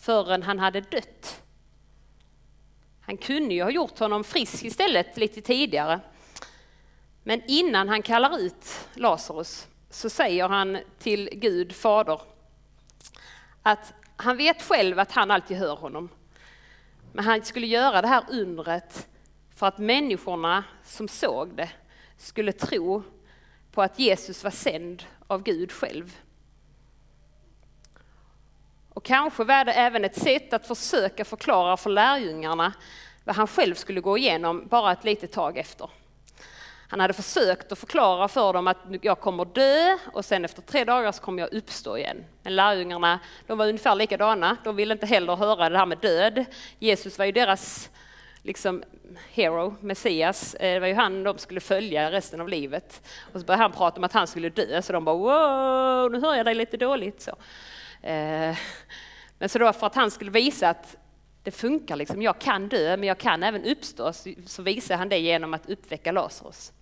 förrän 0.00 0.42
han 0.42 0.58
hade 0.58 0.80
dött. 0.80 1.42
Han 3.00 3.16
kunde 3.16 3.54
ju 3.54 3.62
ha 3.62 3.70
gjort 3.70 3.98
honom 3.98 4.24
frisk 4.24 4.64
istället 4.64 5.16
lite 5.16 5.40
tidigare. 5.40 6.00
Men 7.22 7.42
innan 7.46 7.88
han 7.88 8.02
kallar 8.02 8.38
ut 8.38 8.88
Lazarus 8.94 9.68
så 9.90 10.10
säger 10.10 10.48
han 10.48 10.78
till 10.98 11.28
Gud, 11.32 11.72
Fader, 11.72 12.20
att 13.62 13.92
han 14.16 14.36
vet 14.36 14.62
själv 14.62 14.98
att 14.98 15.12
han 15.12 15.30
alltid 15.30 15.56
hör 15.56 15.76
honom. 15.76 16.08
Men 17.12 17.24
han 17.24 17.44
skulle 17.44 17.66
göra 17.66 18.02
det 18.02 18.08
här 18.08 18.24
undret 18.30 19.08
för 19.54 19.66
att 19.66 19.78
människorna 19.78 20.64
som 20.84 21.08
såg 21.08 21.56
det 21.56 21.70
skulle 22.16 22.52
tro 22.52 23.02
på 23.72 23.82
att 23.82 23.98
Jesus 23.98 24.44
var 24.44 24.50
sänd 24.50 25.02
av 25.26 25.42
Gud 25.42 25.72
själv. 25.72 26.16
Och 29.00 29.06
kanske 29.06 29.44
var 29.44 29.64
det 29.64 29.72
även 29.72 30.04
ett 30.04 30.18
sätt 30.18 30.52
att 30.52 30.66
försöka 30.66 31.24
förklara 31.24 31.76
för 31.76 31.90
lärjungarna 31.90 32.72
vad 33.24 33.36
han 33.36 33.46
själv 33.46 33.74
skulle 33.74 34.00
gå 34.00 34.18
igenom 34.18 34.66
bara 34.68 34.92
ett 34.92 35.04
litet 35.04 35.32
tag 35.32 35.58
efter. 35.58 35.90
Han 36.88 37.00
hade 37.00 37.12
försökt 37.12 37.72
att 37.72 37.78
förklara 37.78 38.28
för 38.28 38.52
dem 38.52 38.66
att 38.66 38.76
jag 39.02 39.20
kommer 39.20 39.44
dö 39.44 39.98
och 40.12 40.24
sen 40.24 40.44
efter 40.44 40.62
tre 40.62 40.84
dagar 40.84 41.12
så 41.12 41.22
kommer 41.22 41.42
jag 41.42 41.52
uppstå 41.52 41.98
igen. 41.98 42.24
Men 42.42 42.56
lärjungarna, 42.56 43.20
de 43.46 43.58
var 43.58 43.66
ungefär 43.66 43.94
likadana. 43.94 44.56
De 44.64 44.76
ville 44.76 44.92
inte 44.94 45.06
heller 45.06 45.36
höra 45.36 45.68
det 45.68 45.78
här 45.78 45.86
med 45.86 45.98
död. 45.98 46.44
Jesus 46.78 47.18
var 47.18 47.24
ju 47.24 47.32
deras 47.32 47.90
liksom 48.42 48.82
hero, 49.32 49.74
Messias. 49.80 50.54
Eh, 50.54 50.74
det 50.74 50.80
var 50.80 50.86
ju 50.86 50.94
han 50.94 51.22
de 51.22 51.38
skulle 51.38 51.60
följa 51.60 52.10
resten 52.10 52.40
av 52.40 52.48
livet. 52.48 53.02
Och 53.32 53.40
så 53.40 53.46
började 53.46 53.62
han 53.62 53.72
prata 53.72 53.96
om 53.96 54.04
att 54.04 54.12
han 54.12 54.26
skulle 54.26 54.48
dö, 54.48 54.82
så 54.82 54.92
de 54.92 55.04
bara 55.04 55.16
wow, 55.16 56.12
nu 56.12 56.20
hör 56.20 56.34
jag 56.34 56.46
dig 56.46 56.54
lite 56.54 56.76
dåligt. 56.76 57.22
Så. 57.22 57.36
Eh, 58.02 58.56
men 59.38 59.48
så 59.48 59.58
då 59.58 59.72
för 59.72 59.86
att 59.86 59.94
han 59.94 60.10
skulle 60.10 60.30
visa 60.30 60.68
att 60.68 60.96
det 61.42 61.50
funkar, 61.50 61.96
liksom. 61.96 62.22
jag 62.22 62.38
kan 62.38 62.68
dö 62.68 62.96
men 62.96 63.08
jag 63.08 63.18
kan 63.18 63.42
även 63.42 63.64
uppstå, 63.64 64.12
så 64.46 64.62
visar 64.62 64.96
han 64.96 65.08
det 65.08 65.18
genom 65.18 65.54
att 65.54 65.70
uppväcka 65.70 66.12
Lazarus. 66.12 66.72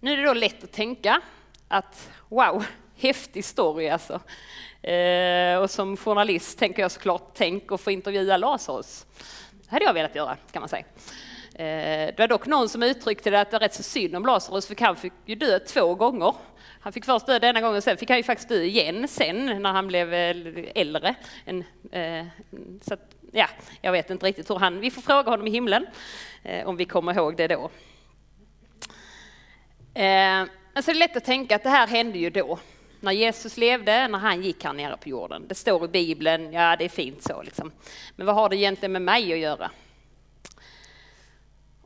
Nu 0.00 0.12
är 0.12 0.16
det 0.16 0.22
då 0.22 0.32
lätt 0.32 0.64
att 0.64 0.72
tänka 0.72 1.20
att 1.68 2.10
wow, 2.28 2.64
häftig 2.96 3.44
story 3.44 3.88
alltså. 3.88 4.20
Eh, 4.88 5.58
och 5.58 5.70
som 5.70 5.96
journalist 5.96 6.58
tänker 6.58 6.82
jag 6.82 6.90
såklart, 6.90 7.30
tänk 7.34 7.72
att 7.72 7.80
få 7.80 7.90
intervjua 7.90 8.36
Lazarus. 8.36 9.06
Det 9.50 9.70
hade 9.70 9.84
jag 9.84 9.94
velat 9.94 10.14
göra 10.14 10.36
kan 10.52 10.60
man 10.60 10.68
säga. 10.68 10.84
Eh, 11.54 12.06
det 12.06 12.18
var 12.18 12.28
dock 12.28 12.46
någon 12.46 12.68
som 12.68 12.82
uttryckte 12.82 13.30
det 13.30 13.40
att 13.40 13.50
det 13.50 13.54
var 13.54 13.60
rätt 13.60 13.74
så 13.74 13.82
synd 13.82 14.16
om 14.16 14.26
Lazarus 14.26 14.66
för 14.66 14.84
han 14.84 14.96
fick 14.96 15.12
ju 15.24 15.34
dö 15.34 15.58
två 15.58 15.94
gånger. 15.94 16.34
Han 16.84 16.92
fick 16.92 17.04
först 17.04 17.26
dö 17.26 17.38
denna 17.38 17.60
gången, 17.60 17.82
sen 17.82 17.96
fick 17.96 18.08
han 18.10 18.18
ju 18.18 18.22
faktiskt 18.22 18.48
dö 18.48 18.62
igen 18.62 19.08
sen 19.08 19.62
när 19.62 19.72
han 19.72 19.86
blev 19.86 20.14
eh, 20.14 20.72
äldre. 20.74 21.14
En, 21.44 21.64
eh, 21.92 22.26
så 22.80 22.94
att, 22.94 23.00
ja, 23.32 23.46
jag 23.80 23.92
vet 23.92 24.10
inte 24.10 24.26
riktigt 24.26 24.50
hur 24.50 24.56
han, 24.56 24.80
vi 24.80 24.90
får 24.90 25.02
fråga 25.02 25.30
honom 25.30 25.46
i 25.46 25.50
himlen 25.50 25.86
eh, 26.42 26.68
om 26.68 26.76
vi 26.76 26.84
kommer 26.84 27.14
ihåg 27.14 27.36
det 27.36 27.48
då. 27.48 27.70
Eh, 29.94 30.40
alltså 30.74 30.92
det 30.92 30.96
är 30.96 30.98
lätt 30.98 31.16
att 31.16 31.24
tänka 31.24 31.56
att 31.56 31.62
det 31.62 31.68
här 31.68 31.86
hände 31.86 32.18
ju 32.18 32.30
då, 32.30 32.58
när 33.00 33.12
Jesus 33.12 33.56
levde, 33.56 34.08
när 34.08 34.18
han 34.18 34.42
gick 34.42 34.64
här 34.64 34.72
nere 34.72 34.96
på 34.96 35.08
jorden. 35.08 35.48
Det 35.48 35.54
står 35.54 35.84
i 35.84 35.88
Bibeln, 35.88 36.52
ja 36.52 36.76
det 36.76 36.84
är 36.84 36.88
fint 36.88 37.22
så 37.22 37.42
liksom. 37.42 37.72
Men 38.16 38.26
vad 38.26 38.34
har 38.34 38.48
det 38.48 38.56
egentligen 38.56 38.92
med 38.92 39.02
mig 39.02 39.32
att 39.32 39.38
göra? 39.38 39.70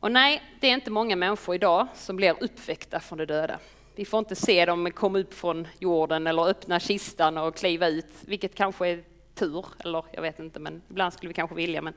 Och 0.01 0.13
nej, 0.13 0.43
det 0.61 0.67
är 0.67 0.75
inte 0.75 0.91
många 0.91 1.17
människor 1.17 1.55
idag 1.55 1.87
som 1.95 2.17
blir 2.17 2.37
uppväckta 2.41 3.01
från 3.01 3.19
de 3.19 3.25
döda. 3.25 3.59
Vi 3.99 4.05
får 4.05 4.19
inte 4.19 4.37
se 4.37 4.65
dem 4.65 4.91
komma 4.91 5.19
upp 5.19 5.35
från 5.35 5.69
jorden 5.79 6.27
eller 6.27 6.49
öppna 6.49 6.81
kistan 6.81 7.39
och 7.39 7.57
kliva 7.57 7.89
ut, 7.89 8.07
vilket 8.21 8.55
kanske 8.55 8.89
är 8.89 9.05
tur, 9.35 9.67
eller 9.79 10.05
jag 10.13 10.23
vet 10.23 10.39
inte, 10.39 10.61
men 10.61 10.83
ibland 10.91 11.13
skulle 11.13 11.29
vi 11.29 11.35
kanske 11.35 11.57
vilja. 11.57 11.83
Men... 11.83 11.95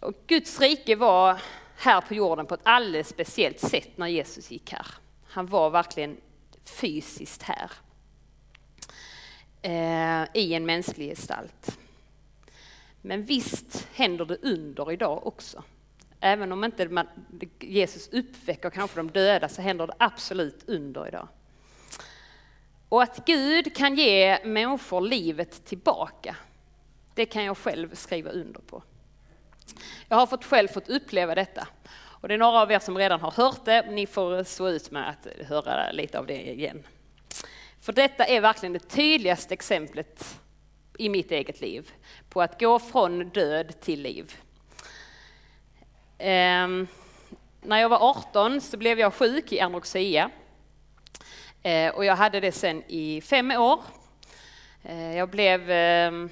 Och 0.00 0.14
Guds 0.26 0.60
rike 0.60 0.96
var 0.96 1.42
här 1.76 2.00
på 2.00 2.14
jorden 2.14 2.46
på 2.46 2.54
ett 2.54 2.60
alldeles 2.62 3.08
speciellt 3.08 3.60
sätt 3.60 3.88
när 3.96 4.06
Jesus 4.06 4.50
gick 4.50 4.72
här. 4.72 4.86
Han 5.24 5.46
var 5.46 5.70
verkligen 5.70 6.16
fysiskt 6.64 7.42
här. 7.42 7.70
Eh, 9.62 10.28
I 10.34 10.54
en 10.54 10.66
mänsklig 10.66 11.08
gestalt. 11.10 11.78
Men 13.00 13.24
visst 13.24 13.88
händer 13.94 14.24
det 14.24 14.36
under 14.36 14.92
idag 14.92 15.26
också. 15.26 15.64
Även 16.20 16.52
om 16.52 16.64
inte 16.64 16.88
man, 16.88 17.06
Jesus 17.60 18.08
uppväcker 18.08 18.70
kanske 18.70 18.96
de 18.96 19.10
döda 19.10 19.48
så 19.48 19.62
händer 19.62 19.86
det 19.86 19.94
absolut 19.98 20.68
under 20.68 21.08
idag. 21.08 21.28
Och 22.88 23.02
att 23.02 23.26
Gud 23.26 23.76
kan 23.76 23.94
ge 23.94 24.38
människor 24.44 25.00
livet 25.00 25.64
tillbaka, 25.64 26.36
det 27.14 27.26
kan 27.26 27.44
jag 27.44 27.58
själv 27.58 27.94
skriva 27.94 28.30
under 28.30 28.60
på. 28.60 28.82
Jag 30.08 30.16
har 30.16 30.26
fått 30.26 30.44
själv 30.44 30.68
fått 30.68 30.88
uppleva 30.88 31.34
detta. 31.34 31.68
Och 31.92 32.28
det 32.28 32.34
är 32.34 32.38
några 32.38 32.62
av 32.62 32.72
er 32.72 32.78
som 32.78 32.98
redan 32.98 33.20
har 33.20 33.30
hört 33.30 33.64
det, 33.64 33.90
ni 33.90 34.06
får 34.06 34.44
stå 34.44 34.68
ut 34.68 34.90
med 34.90 35.08
att 35.08 35.26
höra 35.48 35.92
lite 35.92 36.18
av 36.18 36.26
det 36.26 36.50
igen. 36.50 36.82
För 37.80 37.92
detta 37.92 38.24
är 38.24 38.40
verkligen 38.40 38.72
det 38.72 38.88
tydligaste 38.88 39.54
exemplet 39.54 40.40
i 40.98 41.08
mitt 41.08 41.30
eget 41.30 41.60
liv 41.60 41.90
på 42.30 42.42
att 42.42 42.60
gå 42.60 42.78
från 42.78 43.28
död 43.28 43.80
till 43.80 44.02
liv. 44.02 44.36
Um, 46.20 46.88
när 47.62 47.78
jag 47.78 47.88
var 47.88 48.10
18 48.10 48.60
så 48.60 48.76
blev 48.76 49.00
jag 49.00 49.14
sjuk 49.14 49.52
i 49.52 49.60
anorexia. 49.60 50.30
Uh, 51.66 51.88
och 51.88 52.04
jag 52.04 52.16
hade 52.16 52.40
det 52.40 52.52
sen 52.52 52.82
i 52.88 53.20
fem 53.20 53.50
år. 53.50 53.80
Uh, 54.88 55.16
jag 55.16 55.30
blev 55.30 55.70
uh, 55.70 56.28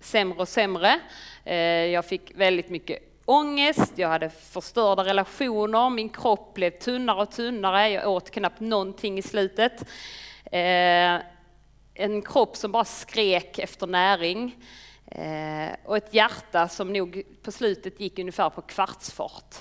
sämre 0.00 0.38
och 0.38 0.48
sämre. 0.48 1.00
Eh, 1.44 1.56
jag 1.86 2.04
fick 2.04 2.32
väldigt 2.34 2.70
mycket 2.70 2.98
ångest, 3.24 3.92
jag 3.96 4.08
hade 4.08 4.30
förstörda 4.30 5.04
relationer, 5.04 5.90
min 5.90 6.08
kropp 6.08 6.54
blev 6.54 6.70
tunnare 6.70 7.22
och 7.22 7.30
tunnare, 7.30 7.88
jag 7.88 8.08
åt 8.08 8.30
knappt 8.30 8.60
någonting 8.60 9.18
i 9.18 9.22
slutet. 9.22 9.84
En 11.94 12.22
kropp 12.22 12.56
som 12.56 12.72
bara 12.72 12.84
skrek 12.84 13.58
efter 13.58 13.86
näring. 13.86 14.56
Eh, 15.10 15.76
och 15.84 15.96
ett 15.96 16.14
hjärta 16.14 16.68
som 16.68 16.92
nog 16.92 17.22
på 17.42 17.52
slutet 17.52 18.00
gick 18.00 18.18
ungefär 18.18 18.50
på 18.50 18.62
kvartsfart. 18.62 19.54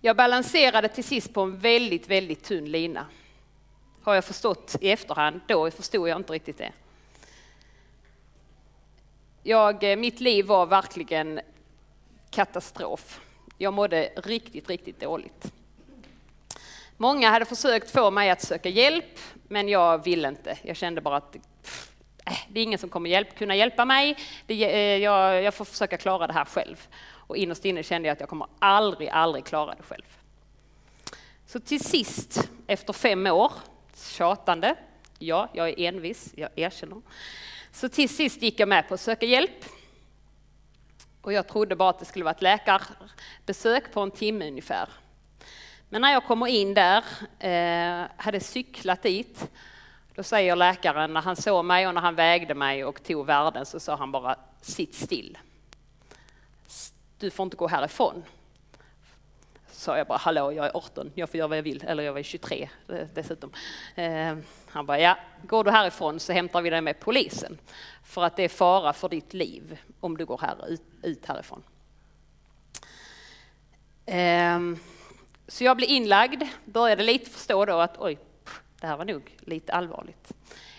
Jag 0.00 0.16
balanserade 0.16 0.88
till 0.88 1.04
sist 1.04 1.34
på 1.34 1.40
en 1.40 1.58
väldigt, 1.58 2.08
väldigt 2.08 2.44
tunn 2.44 2.64
lina. 2.64 3.06
Har 4.02 4.14
jag 4.14 4.24
förstått 4.24 4.76
i 4.80 4.90
efterhand, 4.90 5.40
då 5.46 5.70
förstod 5.70 6.08
jag 6.08 6.16
inte 6.16 6.32
riktigt 6.32 6.58
det. 6.58 6.72
Jag, 9.42 9.92
eh, 9.92 9.96
mitt 9.96 10.20
liv 10.20 10.46
var 10.46 10.66
verkligen 10.66 11.40
katastrof. 12.30 13.20
Jag 13.58 13.74
mådde 13.74 14.12
riktigt, 14.16 14.68
riktigt 14.68 15.00
dåligt. 15.00 15.52
Många 16.96 17.30
hade 17.30 17.44
försökt 17.44 17.90
få 17.90 18.10
mig 18.10 18.30
att 18.30 18.42
söka 18.42 18.68
hjälp, 18.68 19.18
men 19.48 19.68
jag 19.68 20.04
ville 20.04 20.28
inte. 20.28 20.58
Jag 20.62 20.76
kände 20.76 21.00
bara 21.00 21.16
att 21.16 21.36
Äh, 22.26 22.38
det 22.48 22.60
är 22.60 22.64
ingen 22.64 22.78
som 22.78 22.88
kommer 22.88 23.10
hjälp, 23.10 23.38
kunna 23.38 23.54
hjälpa 23.56 23.84
mig, 23.84 24.16
det, 24.46 24.64
eh, 24.64 25.02
jag, 25.02 25.42
jag 25.42 25.54
får 25.54 25.64
försöka 25.64 25.96
klara 25.96 26.26
det 26.26 26.32
här 26.32 26.44
själv. 26.44 26.88
Och 27.02 27.36
innerst 27.36 27.64
inne 27.64 27.82
kände 27.82 28.08
jag 28.08 28.12
att 28.12 28.20
jag 28.20 28.28
kommer 28.28 28.46
aldrig, 28.58 29.08
aldrig 29.08 29.44
klara 29.44 29.74
det 29.74 29.82
själv. 29.82 30.04
Så 31.46 31.60
till 31.60 31.84
sist, 31.84 32.48
efter 32.66 32.92
fem 32.92 33.26
år 33.26 33.52
tjatande, 33.96 34.74
ja, 35.18 35.48
jag 35.52 35.68
är 35.68 35.78
envis, 35.78 36.32
jag 36.36 36.50
erkänner. 36.56 37.02
Så 37.72 37.88
till 37.88 38.08
sist 38.08 38.42
gick 38.42 38.60
jag 38.60 38.68
med 38.68 38.88
på 38.88 38.94
att 38.94 39.00
söka 39.00 39.26
hjälp. 39.26 39.64
Och 41.22 41.32
jag 41.32 41.48
trodde 41.48 41.76
bara 41.76 41.90
att 41.90 41.98
det 41.98 42.04
skulle 42.04 42.24
vara 42.24 42.34
ett 42.34 42.42
läkarbesök 42.42 43.92
på 43.92 44.00
en 44.00 44.10
timme 44.10 44.48
ungefär. 44.48 44.88
Men 45.88 46.02
när 46.02 46.12
jag 46.12 46.24
kommer 46.24 46.46
in 46.46 46.74
där, 46.74 47.04
eh, 47.38 48.06
hade 48.16 48.40
cyklat 48.40 49.02
dit, 49.02 49.50
då 50.14 50.22
säger 50.22 50.56
läkaren, 50.56 51.12
när 51.12 51.20
han 51.20 51.36
såg 51.36 51.64
mig 51.64 51.88
och 51.88 51.94
när 51.94 52.00
han 52.00 52.14
vägde 52.14 52.54
mig 52.54 52.84
och 52.84 53.02
tog 53.02 53.26
värden 53.26 53.66
så 53.66 53.80
sa 53.80 53.96
han 53.96 54.12
bara 54.12 54.36
sitt 54.60 54.94
still. 54.94 55.38
Du 57.18 57.30
får 57.30 57.44
inte 57.44 57.56
gå 57.56 57.68
härifrån. 57.68 58.22
Så 59.70 59.80
sa 59.80 59.98
jag 59.98 60.06
bara, 60.06 60.18
hallå 60.18 60.52
jag 60.52 60.66
är 60.66 60.76
18, 60.76 61.12
jag 61.14 61.30
får 61.30 61.38
göra 61.38 61.48
vad 61.48 61.58
jag 61.58 61.62
vill, 61.62 61.84
eller 61.86 62.02
jag 62.02 62.12
var 62.12 62.22
23 62.22 62.68
eh, 62.88 63.06
dessutom. 63.14 63.52
Eh, 63.94 64.36
han 64.66 64.86
bara, 64.86 65.00
ja, 65.00 65.16
går 65.42 65.64
du 65.64 65.70
härifrån 65.70 66.20
så 66.20 66.32
hämtar 66.32 66.62
vi 66.62 66.70
dig 66.70 66.80
med 66.80 67.00
polisen. 67.00 67.58
För 68.04 68.24
att 68.24 68.36
det 68.36 68.42
är 68.42 68.48
fara 68.48 68.92
för 68.92 69.08
ditt 69.08 69.34
liv 69.34 69.78
om 70.00 70.16
du 70.16 70.24
går 70.24 70.38
här, 70.38 70.78
ut, 71.02 71.26
härifrån. 71.26 71.62
Ehm, 74.06 74.78
så 75.48 75.64
jag 75.64 75.76
blev 75.76 75.90
inlagd, 75.90 76.42
började 76.64 77.02
lite 77.02 77.30
förstå 77.30 77.64
då 77.64 77.78
att 77.78 77.98
oj, 77.98 78.18
det 78.80 78.86
här 78.86 78.96
var 78.96 79.04
nog 79.04 79.36
lite 79.40 79.72
allvarligt. 79.72 80.32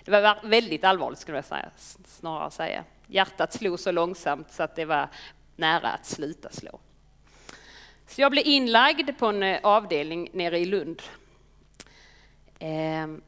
Det 0.05 0.11
var 0.11 0.39
väldigt 0.43 0.83
allvarligt 0.83 1.19
skulle 1.19 1.37
jag 1.37 1.45
säga, 1.45 1.69
snarare 2.05 2.51
säga. 2.51 2.83
Hjärtat 3.07 3.53
slog 3.53 3.79
så 3.79 3.91
långsamt 3.91 4.51
så 4.51 4.63
att 4.63 4.75
det 4.75 4.85
var 4.85 5.09
nära 5.55 5.87
att 5.87 6.05
sluta 6.05 6.49
slå. 6.49 6.79
Så 8.07 8.21
jag 8.21 8.31
blev 8.31 8.47
inlagd 8.47 9.17
på 9.17 9.25
en 9.25 9.43
eh, 9.43 9.59
avdelning 9.63 10.29
nere 10.33 10.59
i 10.59 10.65
Lund. 10.65 11.01
Ehm, 12.59 13.21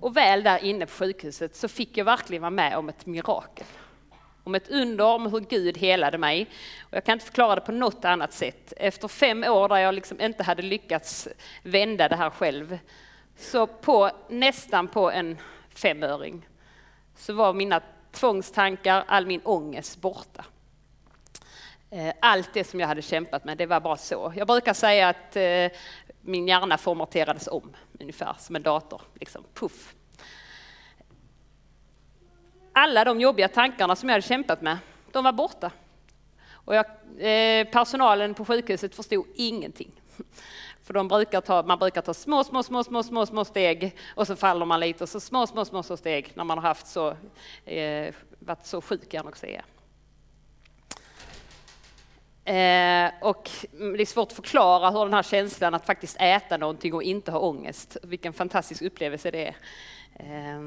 och 0.00 0.16
väl 0.16 0.42
där 0.42 0.64
inne 0.64 0.86
på 0.86 0.92
sjukhuset 0.92 1.56
så 1.56 1.68
fick 1.68 1.96
jag 1.96 2.04
verkligen 2.04 2.42
vara 2.42 2.50
med 2.50 2.76
om 2.76 2.88
ett 2.88 3.06
mirakel. 3.06 3.66
Om 4.44 4.54
ett 4.54 4.68
under, 4.68 5.04
om 5.04 5.26
hur 5.32 5.40
Gud 5.40 5.78
helade 5.78 6.18
mig. 6.18 6.46
Och 6.80 6.96
jag 6.96 7.04
kan 7.04 7.12
inte 7.12 7.26
förklara 7.26 7.54
det 7.54 7.60
på 7.60 7.72
något 7.72 8.04
annat 8.04 8.32
sätt. 8.32 8.72
Efter 8.76 9.08
fem 9.08 9.44
år 9.44 9.68
där 9.68 9.76
jag 9.76 9.94
liksom 9.94 10.20
inte 10.20 10.42
hade 10.42 10.62
lyckats 10.62 11.28
vända 11.62 12.08
det 12.08 12.16
här 12.16 12.30
själv, 12.30 12.78
så 13.36 13.66
på 13.66 14.10
nästan 14.28 14.88
på 14.88 15.10
en 15.10 15.38
femöring 15.74 16.48
så 17.16 17.32
var 17.32 17.52
mina 17.52 17.82
tvångstankar, 18.12 19.04
all 19.08 19.26
min 19.26 19.40
ångest 19.44 20.00
borta. 20.00 20.44
Eh, 21.90 22.14
allt 22.20 22.50
det 22.52 22.64
som 22.64 22.80
jag 22.80 22.88
hade 22.88 23.02
kämpat 23.02 23.44
med, 23.44 23.58
det 23.58 23.66
var 23.66 23.80
bara 23.80 23.96
så. 23.96 24.32
Jag 24.36 24.46
brukar 24.46 24.74
säga 24.74 25.08
att 25.08 25.36
eh, 25.36 25.78
min 26.20 26.48
hjärna 26.48 26.78
formaterades 26.78 27.48
om, 27.48 27.76
ungefär 28.00 28.36
som 28.38 28.56
en 28.56 28.62
dator. 28.62 29.02
Liksom, 29.14 29.44
puff. 29.54 29.94
Alla 32.72 33.04
de 33.04 33.20
jobbiga 33.20 33.48
tankarna 33.48 33.96
som 33.96 34.08
jag 34.08 34.14
hade 34.14 34.26
kämpat 34.26 34.62
med, 34.62 34.78
de 35.12 35.24
var 35.24 35.32
borta. 35.32 35.70
Och 36.50 36.74
jag, 36.74 36.86
eh, 37.18 37.66
personalen 37.66 38.34
på 38.34 38.44
sjukhuset 38.44 38.94
förstod 38.94 39.26
ingenting. 39.34 39.90
För 40.86 40.94
de 40.94 41.08
brukar 41.08 41.40
ta, 41.40 41.62
man 41.62 41.78
brukar 41.78 42.02
ta 42.02 42.14
små, 42.14 42.44
små, 42.44 42.62
små, 42.62 42.84
små, 42.84 43.02
små, 43.02 43.26
små 43.26 43.44
steg 43.44 43.96
och 44.14 44.26
så 44.26 44.36
faller 44.36 44.66
man 44.66 44.80
lite 44.80 45.04
och 45.04 45.08
så 45.08 45.20
små, 45.20 45.46
små, 45.46 45.64
små, 45.64 45.82
små 45.82 45.96
steg 45.96 46.32
när 46.34 46.44
man 46.44 46.58
har 46.58 46.62
haft 46.68 46.86
så, 46.86 47.16
eh, 47.64 48.14
varit 48.38 48.66
så 48.66 48.80
sjuk 48.80 49.14
i 49.14 49.16
anorexia. 49.16 49.64
Eh, 52.44 53.12
och 53.20 53.50
det 53.70 54.02
är 54.02 54.06
svårt 54.06 54.28
att 54.28 54.36
förklara 54.36 54.90
hur 54.90 55.04
den 55.04 55.14
här 55.14 55.22
känslan 55.22 55.74
att 55.74 55.86
faktiskt 55.86 56.16
äta 56.20 56.56
någonting 56.56 56.94
och 56.94 57.02
inte 57.02 57.30
ha 57.30 57.38
ångest, 57.38 57.96
vilken 58.02 58.32
fantastisk 58.32 58.82
upplevelse 58.82 59.30
det 59.30 59.46
är. 59.46 59.56
Eh, 60.14 60.60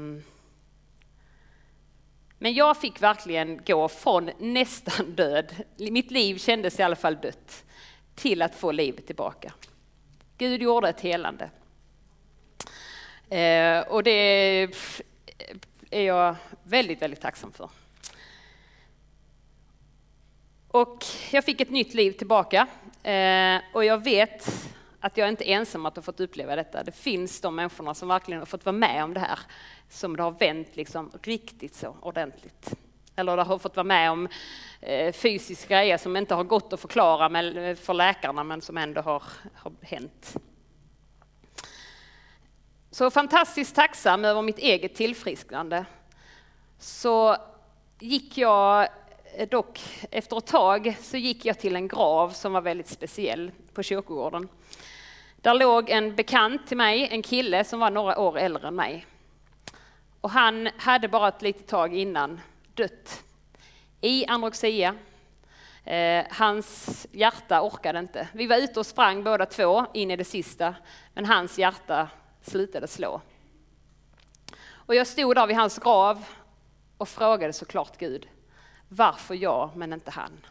men 2.38 2.54
jag 2.54 2.76
fick 2.76 3.02
verkligen 3.02 3.60
gå 3.66 3.88
från 3.88 4.30
nästan 4.38 5.14
död, 5.14 5.54
mitt 5.76 6.10
liv 6.10 6.38
kändes 6.38 6.80
i 6.80 6.82
alla 6.82 6.96
fall 6.96 7.16
dött, 7.16 7.64
till 8.14 8.42
att 8.42 8.54
få 8.54 8.72
livet 8.72 9.06
tillbaka. 9.06 9.52
Gud 10.40 10.62
gjorde 10.62 10.88
ett 10.88 11.00
helande. 11.00 11.50
Eh, 13.28 13.80
och 13.80 14.02
det 14.02 14.68
är 15.90 16.02
jag 16.02 16.36
väldigt, 16.62 17.02
väldigt 17.02 17.20
tacksam 17.20 17.52
för. 17.52 17.70
Och 20.68 21.04
jag 21.30 21.44
fick 21.44 21.60
ett 21.60 21.70
nytt 21.70 21.94
liv 21.94 22.12
tillbaka 22.12 22.66
eh, 23.02 23.60
och 23.72 23.84
jag 23.84 24.04
vet 24.04 24.70
att 25.00 25.16
jag 25.16 25.28
inte 25.28 25.50
är 25.50 25.56
ensam 25.56 25.86
att 25.86 25.96
ha 25.96 26.02
fått 26.02 26.20
uppleva 26.20 26.56
detta. 26.56 26.84
Det 26.84 26.92
finns 26.92 27.40
de 27.40 27.56
människorna 27.56 27.94
som 27.94 28.08
verkligen 28.08 28.40
har 28.40 28.46
fått 28.46 28.64
vara 28.64 28.76
med 28.76 29.04
om 29.04 29.14
det 29.14 29.20
här, 29.20 29.38
som 29.88 30.16
det 30.16 30.22
har 30.22 30.32
vänt 30.32 30.76
liksom 30.76 31.12
riktigt 31.22 31.74
så 31.74 31.96
ordentligt. 32.00 32.74
Eller 33.16 33.36
har 33.36 33.58
fått 33.58 33.76
vara 33.76 33.84
med 33.84 34.10
om 34.10 34.28
eh, 34.80 35.12
fysiska 35.12 35.74
grejer 35.74 35.98
som 35.98 36.16
inte 36.16 36.34
har 36.34 36.44
gått 36.44 36.72
att 36.72 36.80
förklara 36.80 37.40
eh, 37.40 37.76
för 37.76 37.94
läkarna 37.94 38.44
men 38.44 38.60
som 38.60 38.78
ändå 38.78 39.00
har, 39.00 39.22
har 39.54 39.72
hänt. 39.82 40.36
Så 42.90 43.10
fantastiskt 43.10 43.74
tacksam 43.74 44.24
över 44.24 44.42
mitt 44.42 44.58
eget 44.58 44.94
tillfrisknande. 44.94 45.84
Så 46.78 47.36
gick 47.98 48.38
jag 48.38 48.88
eh, 49.36 49.48
dock, 49.48 49.80
efter 50.10 50.38
ett 50.38 50.46
tag 50.46 50.96
så 51.00 51.16
gick 51.16 51.44
jag 51.44 51.58
till 51.58 51.76
en 51.76 51.88
grav 51.88 52.30
som 52.30 52.52
var 52.52 52.60
väldigt 52.60 52.88
speciell 52.88 53.50
på 53.74 53.82
kyrkogården. 53.82 54.48
Där 55.36 55.54
låg 55.54 55.90
en 55.90 56.16
bekant 56.16 56.66
till 56.66 56.76
mig, 56.76 57.08
en 57.10 57.22
kille 57.22 57.64
som 57.64 57.80
var 57.80 57.90
några 57.90 58.18
år 58.18 58.38
äldre 58.38 58.68
än 58.68 58.74
mig. 58.74 59.06
Och 60.20 60.30
han 60.30 60.68
hade 60.76 61.08
bara 61.08 61.28
ett 61.28 61.42
litet 61.42 61.66
tag 61.66 61.94
innan 61.96 62.40
dött 62.74 63.24
i 64.00 64.26
anorexia. 64.26 64.94
Eh, 65.84 66.26
hans 66.30 67.06
hjärta 67.12 67.62
orkade 67.62 67.98
inte. 67.98 68.28
Vi 68.32 68.46
var 68.46 68.56
ute 68.56 68.80
och 68.80 68.86
sprang 68.86 69.24
båda 69.24 69.46
två 69.46 69.86
in 69.94 70.10
i 70.10 70.16
det 70.16 70.24
sista, 70.24 70.74
men 71.14 71.26
hans 71.26 71.58
hjärta 71.58 72.08
slutade 72.42 72.88
slå. 72.88 73.20
Och 74.70 74.94
jag 74.94 75.06
stod 75.06 75.34
där 75.34 75.46
vid 75.46 75.56
hans 75.56 75.78
grav 75.78 76.24
och 76.96 77.08
frågade 77.08 77.52
såklart 77.52 77.98
Gud, 77.98 78.28
varför 78.88 79.34
jag 79.34 79.76
men 79.76 79.92
inte 79.92 80.10
han? 80.10 80.46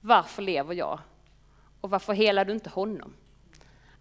Varför 0.00 0.42
lever 0.42 0.74
jag? 0.74 1.00
Och 1.80 1.90
varför 1.90 2.12
helar 2.12 2.44
du 2.44 2.52
inte 2.52 2.70
honom? 2.70 3.14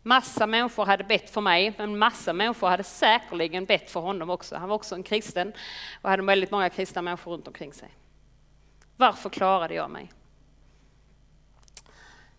Massa 0.07 0.47
människor 0.47 0.85
hade 0.85 1.03
bett 1.03 1.29
för 1.29 1.41
mig, 1.41 1.73
men 1.77 1.97
massa 1.97 2.33
människor 2.33 2.67
hade 2.67 2.83
säkerligen 2.83 3.65
bett 3.65 3.91
för 3.91 3.99
honom 3.99 4.29
också. 4.29 4.55
Han 4.55 4.69
var 4.69 4.75
också 4.75 4.95
en 4.95 5.03
kristen 5.03 5.53
och 6.01 6.09
hade 6.09 6.23
väldigt 6.23 6.51
många 6.51 6.69
kristna 6.69 7.01
människor 7.01 7.31
runt 7.31 7.47
omkring 7.47 7.73
sig. 7.73 7.89
Varför 8.97 9.29
klarade 9.29 9.73
jag 9.73 9.91
mig? 9.91 10.11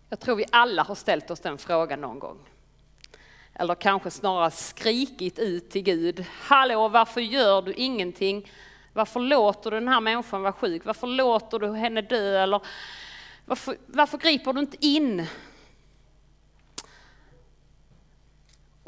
Jag 0.09 0.19
tror 0.19 0.35
vi 0.35 0.45
alla 0.51 0.83
har 0.83 0.95
ställt 0.95 1.31
oss 1.31 1.39
den 1.39 1.57
frågan 1.57 2.01
någon 2.01 2.19
gång. 2.19 2.39
Eller 3.53 3.75
kanske 3.75 4.11
snarare 4.11 4.51
skrikit 4.51 5.39
ut 5.39 5.69
till 5.69 5.83
Gud. 5.83 6.25
Hallå, 6.41 6.87
varför 6.87 7.21
gör 7.21 7.61
du 7.61 7.73
ingenting? 7.73 8.51
Varför 8.93 9.19
låter 9.19 9.71
du 9.71 9.79
den 9.79 9.87
här 9.87 10.01
människan 10.01 10.41
vara 10.41 10.53
sjuk? 10.53 10.85
Varför 10.85 11.07
låter 11.07 11.59
du 11.59 11.75
henne 11.75 12.01
dö? 12.01 12.43
Eller 12.43 12.61
varför, 13.45 13.77
varför 13.85 14.17
griper 14.17 14.53
du 14.53 14.59
inte 14.59 14.85
in? 14.85 15.27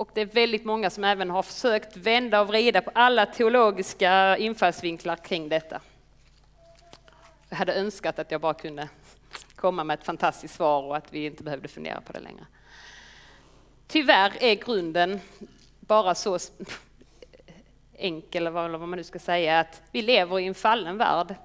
Och 0.02 0.10
det 0.14 0.22
är 0.22 0.26
väldigt 0.26 0.66
många 0.66 0.90
som 0.90 1.04
även 1.04 1.30
har 1.30 1.44
försökt 1.44 1.98
vända 1.98 2.42
och 2.42 2.48
vrida 2.48 2.82
på 2.82 2.92
alla 2.96 3.26
teologiska 3.26 4.38
infallsvinklar 4.38 5.16
kring 5.16 5.50
detta. 5.50 5.82
Jag 7.50 7.58
hade 7.58 7.74
önskat 7.74 8.20
att 8.20 8.32
jag 8.32 8.42
bara 8.42 8.54
kunde 8.54 8.90
komma 9.56 9.84
med 9.84 10.00
ett 10.00 10.06
fantastiskt 10.06 10.56
svar 10.56 10.84
och 10.84 10.98
att 10.98 11.14
vi 11.14 11.26
inte 11.26 11.44
behövde 11.44 11.68
fundera 11.68 12.02
på 12.02 12.14
det 12.14 12.20
längre. 12.20 12.46
Tyvärr 13.88 14.34
är 14.40 14.56
grunden 14.56 15.20
bara 15.80 16.16
så 16.16 16.40
enkel, 17.98 18.48
eller 18.48 18.70
vad 18.78 18.90
man 18.90 18.98
nu 18.98 19.04
ska 19.04 19.20
säga, 19.20 19.60
att 19.60 19.82
vi 19.92 20.02
lever 20.02 20.40
i 20.40 20.46
en 20.46 20.56
fallen 20.56 20.98
värld. 20.98 21.36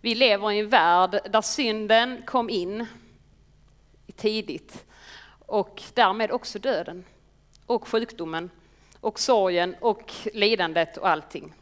Vi 0.00 0.14
lever 0.14 0.52
i 0.52 0.58
en 0.58 0.68
värld 0.68 1.20
där 1.30 1.42
synden 1.42 2.22
kom 2.26 2.50
in 2.50 2.86
tidigt 4.16 4.84
och 5.46 5.82
därmed 5.94 6.30
också 6.30 6.58
döden 6.58 7.04
och 7.66 7.88
sjukdomen 7.88 8.50
och 9.00 9.18
sorgen 9.18 9.76
och 9.80 10.12
lidandet 10.32 10.96
och 10.96 11.08
allting. 11.08 11.54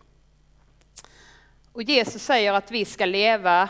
Och 1.72 1.82
Jesus 1.82 2.22
säger 2.22 2.52
att 2.52 2.70
vi 2.70 2.84
ska 2.84 3.06
leva, 3.06 3.68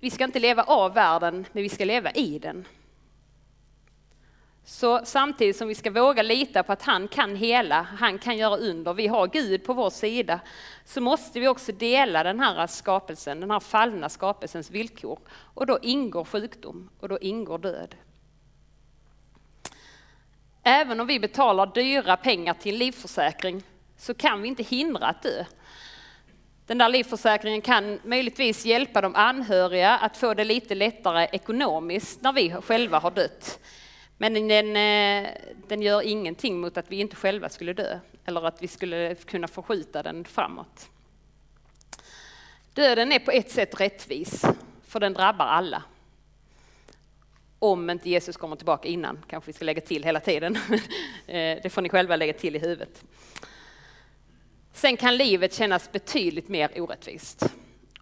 vi 0.00 0.10
ska 0.10 0.24
inte 0.24 0.38
leva 0.38 0.62
av 0.62 0.94
världen, 0.94 1.46
men 1.52 1.62
vi 1.62 1.68
ska 1.68 1.84
leva 1.84 2.10
i 2.10 2.38
den. 2.38 2.66
Så 4.66 5.00
samtidigt 5.04 5.56
som 5.56 5.68
vi 5.68 5.74
ska 5.74 5.90
våga 5.90 6.22
lita 6.22 6.62
på 6.62 6.72
att 6.72 6.82
han 6.82 7.08
kan 7.08 7.36
hela, 7.36 7.82
han 7.82 8.18
kan 8.18 8.36
göra 8.36 8.56
under, 8.56 8.94
vi 8.94 9.06
har 9.06 9.26
Gud 9.26 9.64
på 9.64 9.72
vår 9.72 9.90
sida, 9.90 10.40
så 10.84 11.00
måste 11.00 11.40
vi 11.40 11.48
också 11.48 11.72
dela 11.72 12.22
den 12.22 12.40
här 12.40 12.66
skapelsen, 12.66 13.40
den 13.40 13.50
här 13.50 13.60
fallna 13.60 14.08
skapelsens 14.08 14.70
villkor. 14.70 15.18
Och 15.30 15.66
då 15.66 15.78
ingår 15.82 16.24
sjukdom 16.24 16.90
och 17.00 17.08
då 17.08 17.18
ingår 17.18 17.58
död. 17.58 17.94
Även 20.66 21.00
om 21.00 21.06
vi 21.06 21.20
betalar 21.20 21.66
dyra 21.66 22.16
pengar 22.16 22.54
till 22.54 22.76
livförsäkring 22.76 23.62
så 23.96 24.14
kan 24.14 24.42
vi 24.42 24.48
inte 24.48 24.62
hindra 24.62 25.06
att 25.06 25.22
dö. 25.22 25.44
Den 26.66 26.78
där 26.78 26.88
livförsäkringen 26.88 27.60
kan 27.60 28.00
möjligtvis 28.04 28.64
hjälpa 28.64 29.00
de 29.00 29.14
anhöriga 29.14 29.98
att 29.98 30.16
få 30.16 30.34
det 30.34 30.44
lite 30.44 30.74
lättare 30.74 31.28
ekonomiskt 31.32 32.22
när 32.22 32.32
vi 32.32 32.54
själva 32.62 32.98
har 32.98 33.10
dött. 33.10 33.60
Men 34.18 34.48
den, 34.48 34.76
eh, 34.76 35.30
den 35.68 35.82
gör 35.82 36.02
ingenting 36.02 36.60
mot 36.60 36.76
att 36.76 36.90
vi 36.90 36.96
inte 36.96 37.16
själva 37.16 37.48
skulle 37.48 37.72
dö 37.72 37.98
eller 38.24 38.46
att 38.46 38.62
vi 38.62 38.68
skulle 38.68 39.14
kunna 39.14 39.48
förskjuta 39.48 40.02
den 40.02 40.24
framåt. 40.24 40.90
Döden 42.74 43.12
är 43.12 43.18
på 43.18 43.30
ett 43.30 43.50
sätt 43.50 43.80
rättvis, 43.80 44.44
för 44.88 45.00
den 45.00 45.14
drabbar 45.14 45.46
alla. 45.46 45.82
Om 47.64 47.90
inte 47.90 48.10
Jesus 48.10 48.36
kommer 48.36 48.56
tillbaka 48.56 48.88
innan, 48.88 49.18
kanske 49.28 49.48
vi 49.48 49.52
ska 49.52 49.64
lägga 49.64 49.80
till 49.80 50.04
hela 50.04 50.20
tiden. 50.20 50.58
Eh, 51.26 51.58
det 51.62 51.70
får 51.70 51.82
ni 51.82 51.88
själva 51.88 52.16
lägga 52.16 52.32
till 52.32 52.56
i 52.56 52.58
huvudet. 52.58 53.04
Sen 54.72 54.96
kan 54.96 55.16
livet 55.16 55.54
kännas 55.54 55.92
betydligt 55.92 56.48
mer 56.48 56.82
orättvist. 56.82 57.44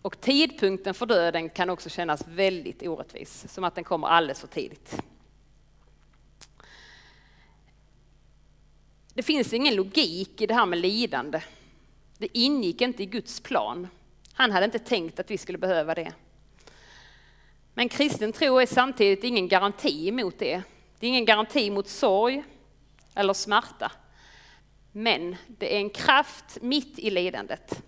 Och 0.02 0.20
tidpunkten 0.20 0.94
för 0.94 1.06
döden 1.06 1.48
kan 1.48 1.70
också 1.70 1.88
kännas 1.88 2.24
väldigt 2.28 2.82
orättvis, 2.82 3.44
som 3.48 3.64
att 3.64 3.74
den 3.74 3.84
kommer 3.84 4.08
alldeles 4.08 4.40
för 4.40 4.46
tidigt. 4.46 5.02
Det 9.14 9.22
finns 9.22 9.52
ingen 9.52 9.74
logik 9.74 10.40
i 10.40 10.46
det 10.46 10.54
här 10.54 10.66
med 10.66 10.78
lidande. 10.78 11.40
Det 12.18 12.38
ingick 12.38 12.80
inte 12.80 13.02
i 13.02 13.06
Guds 13.06 13.40
plan. 13.40 13.88
Han 14.32 14.50
hade 14.50 14.64
inte 14.64 14.78
tänkt 14.78 15.20
att 15.20 15.30
vi 15.30 15.38
skulle 15.38 15.58
behöva 15.58 15.94
det. 15.94 16.12
Men 17.74 17.88
kristen 17.88 18.32
tro 18.32 18.58
är 18.58 18.66
samtidigt 18.66 19.24
ingen 19.24 19.48
garanti 19.48 20.12
mot 20.12 20.38
det. 20.38 20.62
Det 20.98 21.06
är 21.06 21.08
ingen 21.08 21.24
garanti 21.24 21.70
mot 21.70 21.88
sorg 21.88 22.44
eller 23.14 23.32
smärta. 23.32 23.92
Men 24.92 25.36
det 25.46 25.74
är 25.76 25.78
en 25.78 25.90
kraft 25.90 26.58
mitt 26.60 26.98
i 26.98 27.10
lidandet. 27.10 27.82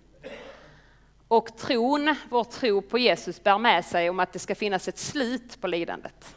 Och 1.29 1.57
tron, 1.57 2.15
vår 2.29 2.45
tro 2.45 2.83
på 2.83 2.99
Jesus 2.99 3.43
bär 3.43 3.59
med 3.59 3.85
sig 3.85 4.11
om 4.11 4.21
att 4.21 4.33
det 4.33 4.39
ska 4.39 4.55
finnas 4.55 4.89
ett 4.89 4.99
slut 4.99 5.61
på 5.61 5.67
lidandet. 5.67 6.37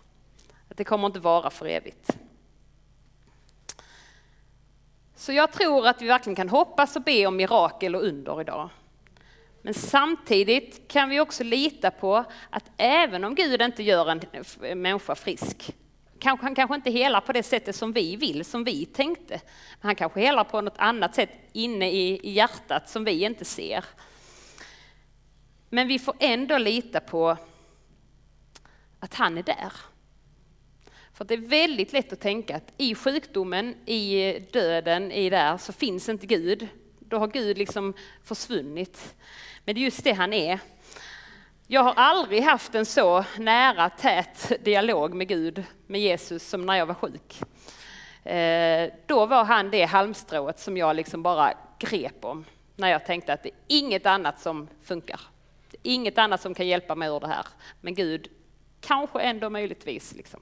Att 0.70 0.78
det 0.78 0.84
kommer 0.84 1.08
inte 1.08 1.20
vara 1.20 1.50
för 1.50 1.66
evigt. 1.66 2.18
Så 5.16 5.34
jag 5.34 5.52
tror 5.52 5.88
att 5.88 6.02
vi 6.02 6.08
verkligen 6.08 6.36
kan 6.36 6.50
hoppas 6.50 6.96
och 6.96 7.02
be 7.02 7.26
om 7.26 7.36
mirakel 7.36 7.96
och 7.96 8.04
under 8.04 8.42
idag. 8.42 8.70
Men 9.68 9.74
samtidigt 9.74 10.88
kan 10.88 11.10
vi 11.10 11.20
också 11.20 11.44
lita 11.44 11.92
på 11.92 12.26
att 12.50 12.72
även 12.78 13.24
om 13.24 13.36
Gud 13.36 13.62
inte 13.62 13.84
gör 13.84 14.10
en 14.10 14.82
människa 14.82 15.16
frisk, 15.16 15.76
kanske 16.20 16.46
han 16.46 16.56
kanske 16.56 16.76
inte 16.76 16.92
helar 16.92 17.22
på 17.22 17.32
det 17.32 17.44
sättet 17.44 17.76
som 17.76 17.94
vi 17.94 18.16
vill, 18.16 18.46
som 18.46 18.64
vi 18.64 18.86
tänkte. 18.86 19.42
Men 19.82 19.88
han 19.88 19.96
kanske 19.96 20.20
helar 20.20 20.44
på 20.44 20.62
något 20.62 20.78
annat 20.78 21.16
sätt 21.16 21.30
inne 21.54 21.92
i 21.92 22.32
hjärtat 22.32 22.90
som 22.90 23.04
vi 23.04 23.24
inte 23.24 23.46
ser. 23.46 23.86
Men 25.70 25.88
vi 25.88 26.00
får 26.00 26.16
ändå 26.20 26.58
lita 26.58 27.00
på 27.00 27.38
att 29.00 29.14
han 29.14 29.38
är 29.38 29.44
där. 29.44 29.74
För 31.14 31.26
det 31.26 31.34
är 31.34 31.38
väldigt 31.38 31.94
lätt 31.94 32.14
att 32.14 32.22
tänka 32.22 32.56
att 32.56 32.74
i 32.78 32.96
sjukdomen, 32.96 33.76
i 33.86 34.34
döden, 34.52 35.12
i 35.12 35.30
där 35.30 35.58
så 35.58 35.74
finns 35.74 36.10
inte 36.10 36.26
Gud. 36.26 36.68
Då 37.10 37.18
har 37.18 37.28
Gud 37.28 37.58
liksom 37.58 37.94
försvunnit. 38.24 39.16
Men 39.66 39.76
det 39.76 39.82
är 39.82 39.84
just 39.84 40.04
det 40.04 40.12
han 40.12 40.34
är. 40.34 40.60
Jag 41.68 41.84
har 41.84 41.94
aldrig 41.94 42.44
haft 42.44 42.76
en 42.76 42.86
så 42.86 43.26
nära, 43.38 43.90
tät 43.90 44.52
dialog 44.66 45.14
med 45.14 45.28
Gud, 45.28 45.64
med 45.88 46.02
Jesus, 46.02 46.50
som 46.50 46.66
när 46.66 46.76
jag 46.76 46.86
var 46.86 46.94
sjuk. 46.94 47.42
Eh, 48.28 48.92
då 49.06 49.26
var 49.26 49.44
han 49.44 49.72
det 49.72 49.84
halmstrået 49.84 50.60
som 50.60 50.78
jag 50.78 50.96
liksom 50.96 51.24
bara 51.24 51.54
grep 51.80 52.26
om, 52.26 52.46
när 52.76 52.90
jag 52.90 53.06
tänkte 53.06 53.34
att 53.34 53.44
det 53.44 53.50
är 53.50 53.56
inget 53.68 54.06
annat 54.06 54.40
som 54.40 54.68
funkar. 54.84 55.20
Det 55.72 55.78
är 55.78 55.94
inget 55.94 56.18
annat 56.18 56.42
som 56.42 56.54
kan 56.54 56.68
hjälpa 56.68 56.96
mig 56.96 57.10
ur 57.10 57.20
det 57.20 57.28
här. 57.28 57.46
Men 57.82 57.96
Gud, 57.96 58.28
kanske 58.82 59.20
ändå 59.20 59.50
möjligtvis. 59.50 60.16
Liksom. 60.16 60.40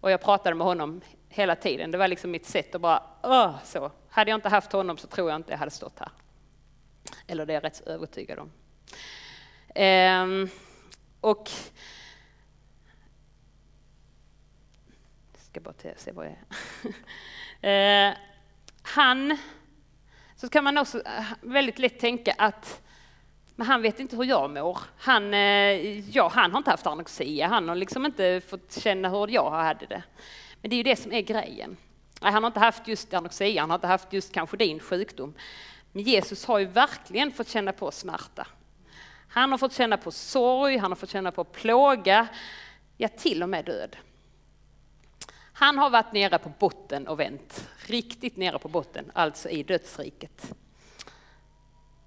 Och 0.00 0.10
jag 0.10 0.22
pratade 0.22 0.56
med 0.56 0.66
honom 0.66 1.00
hela 1.28 1.56
tiden. 1.56 1.90
Det 1.90 1.98
var 1.98 2.08
liksom 2.08 2.30
mitt 2.30 2.46
sätt 2.46 2.74
att 2.74 2.80
bara, 2.80 3.02
Åh, 3.22 3.54
så. 3.64 3.90
Hade 4.16 4.30
jag 4.30 4.38
inte 4.38 4.48
haft 4.48 4.72
honom 4.72 4.98
så 4.98 5.06
tror 5.06 5.30
jag 5.30 5.36
inte 5.36 5.52
jag 5.52 5.58
hade 5.58 5.70
stått 5.70 5.98
här. 5.98 6.08
Eller 7.26 7.46
det 7.46 7.52
är 7.52 7.54
jag 7.54 7.64
rätt 7.64 7.80
övertygad 7.80 8.38
om. 8.38 8.50
Ehm, 9.74 10.48
och 11.20 11.50
jag 15.32 15.40
ska 15.42 15.60
bara 15.60 15.74
se 15.96 16.12
vad 16.12 16.26
jag 16.26 16.32
är. 16.32 16.44
ehm, 18.08 18.14
han, 18.82 19.38
så 20.36 20.48
kan 20.48 20.64
man 20.64 20.78
också 20.78 20.98
eh, 20.98 21.24
väldigt 21.40 21.78
lätt 21.78 22.00
tänka 22.00 22.34
att 22.38 22.82
men 23.56 23.66
han 23.66 23.82
vet 23.82 24.00
inte 24.00 24.16
hur 24.16 24.24
jag 24.24 24.50
mår. 24.50 24.78
Han, 24.98 25.34
eh, 25.34 26.10
ja, 26.16 26.30
han 26.34 26.50
har 26.50 26.58
inte 26.58 26.70
haft 26.70 26.86
anorexia, 26.86 27.46
han 27.46 27.68
har 27.68 27.76
liksom 27.76 28.06
inte 28.06 28.40
fått 28.48 28.72
känna 28.72 29.08
hur 29.08 29.28
jag 29.28 29.50
hade 29.50 29.86
det. 29.86 30.02
Men 30.60 30.70
det 30.70 30.74
är 30.74 30.78
ju 30.78 30.82
det 30.82 30.96
som 30.96 31.12
är 31.12 31.20
grejen. 31.20 31.76
Han 32.20 32.42
har 32.42 32.46
inte 32.46 32.60
haft 32.60 32.88
just 32.88 33.14
anorexia, 33.14 33.60
han 33.60 33.70
har 33.70 33.74
inte 33.74 33.86
haft 33.86 34.12
just 34.12 34.32
kanske 34.32 34.56
din 34.56 34.80
sjukdom. 34.80 35.34
Men 35.92 36.02
Jesus 36.02 36.44
har 36.44 36.58
ju 36.58 36.64
verkligen 36.64 37.32
fått 37.32 37.48
känna 37.48 37.72
på 37.72 37.90
smärta. 37.90 38.46
Han 39.28 39.50
har 39.50 39.58
fått 39.58 39.72
känna 39.72 39.96
på 39.96 40.10
sorg, 40.10 40.76
han 40.76 40.90
har 40.90 40.96
fått 40.96 41.10
känna 41.10 41.32
på 41.32 41.44
plåga, 41.44 42.28
ja 42.96 43.08
till 43.08 43.42
och 43.42 43.48
med 43.48 43.64
död. 43.64 43.96
Han 45.52 45.78
har 45.78 45.90
varit 45.90 46.12
nere 46.12 46.38
på 46.38 46.52
botten 46.58 47.08
och 47.08 47.20
vänt, 47.20 47.68
riktigt 47.86 48.36
nere 48.36 48.58
på 48.58 48.68
botten, 48.68 49.10
alltså 49.14 49.48
i 49.48 49.62
dödsriket. 49.62 50.54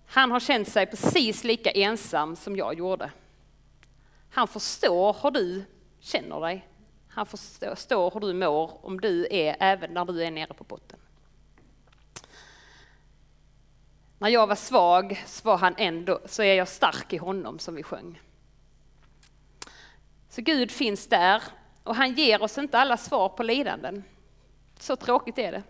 Han 0.07 0.31
har 0.31 0.39
känt 0.39 0.69
sig 0.69 0.85
precis 0.85 1.43
lika 1.43 1.71
ensam 1.71 2.35
som 2.35 2.55
jag 2.55 2.73
gjorde. 2.73 3.11
Han 4.31 4.47
förstår 4.47 5.17
hur 5.23 5.31
du 5.31 5.65
känner 5.99 6.41
dig. 6.41 6.67
Han 7.09 7.25
förstår 7.25 8.11
hur 8.13 8.19
du 8.19 8.33
mår 8.33 8.85
om 8.85 9.01
du 9.01 9.27
är 9.31 9.55
även 9.59 9.93
när 9.93 10.05
du 10.05 10.23
är 10.23 10.31
nere 10.31 10.53
på 10.53 10.63
botten. 10.63 10.99
När 14.17 14.29
jag 14.29 14.47
var 14.47 14.55
svag 14.55 15.23
så, 15.25 15.47
var 15.47 15.57
han 15.57 15.75
ändå, 15.77 16.19
så 16.25 16.43
är 16.43 16.53
jag 16.53 16.67
stark 16.67 17.13
i 17.13 17.17
honom 17.17 17.59
som 17.59 17.75
vi 17.75 17.83
sjöng. 17.83 18.21
Så 20.29 20.41
Gud 20.41 20.71
finns 20.71 21.07
där 21.07 21.43
och 21.83 21.95
han 21.95 22.13
ger 22.13 22.41
oss 22.41 22.57
inte 22.57 22.79
alla 22.79 22.97
svar 22.97 23.29
på 23.29 23.43
lidanden. 23.43 24.03
Så 24.79 24.95
tråkigt 24.95 25.37
är 25.37 25.51
det. 25.51 25.63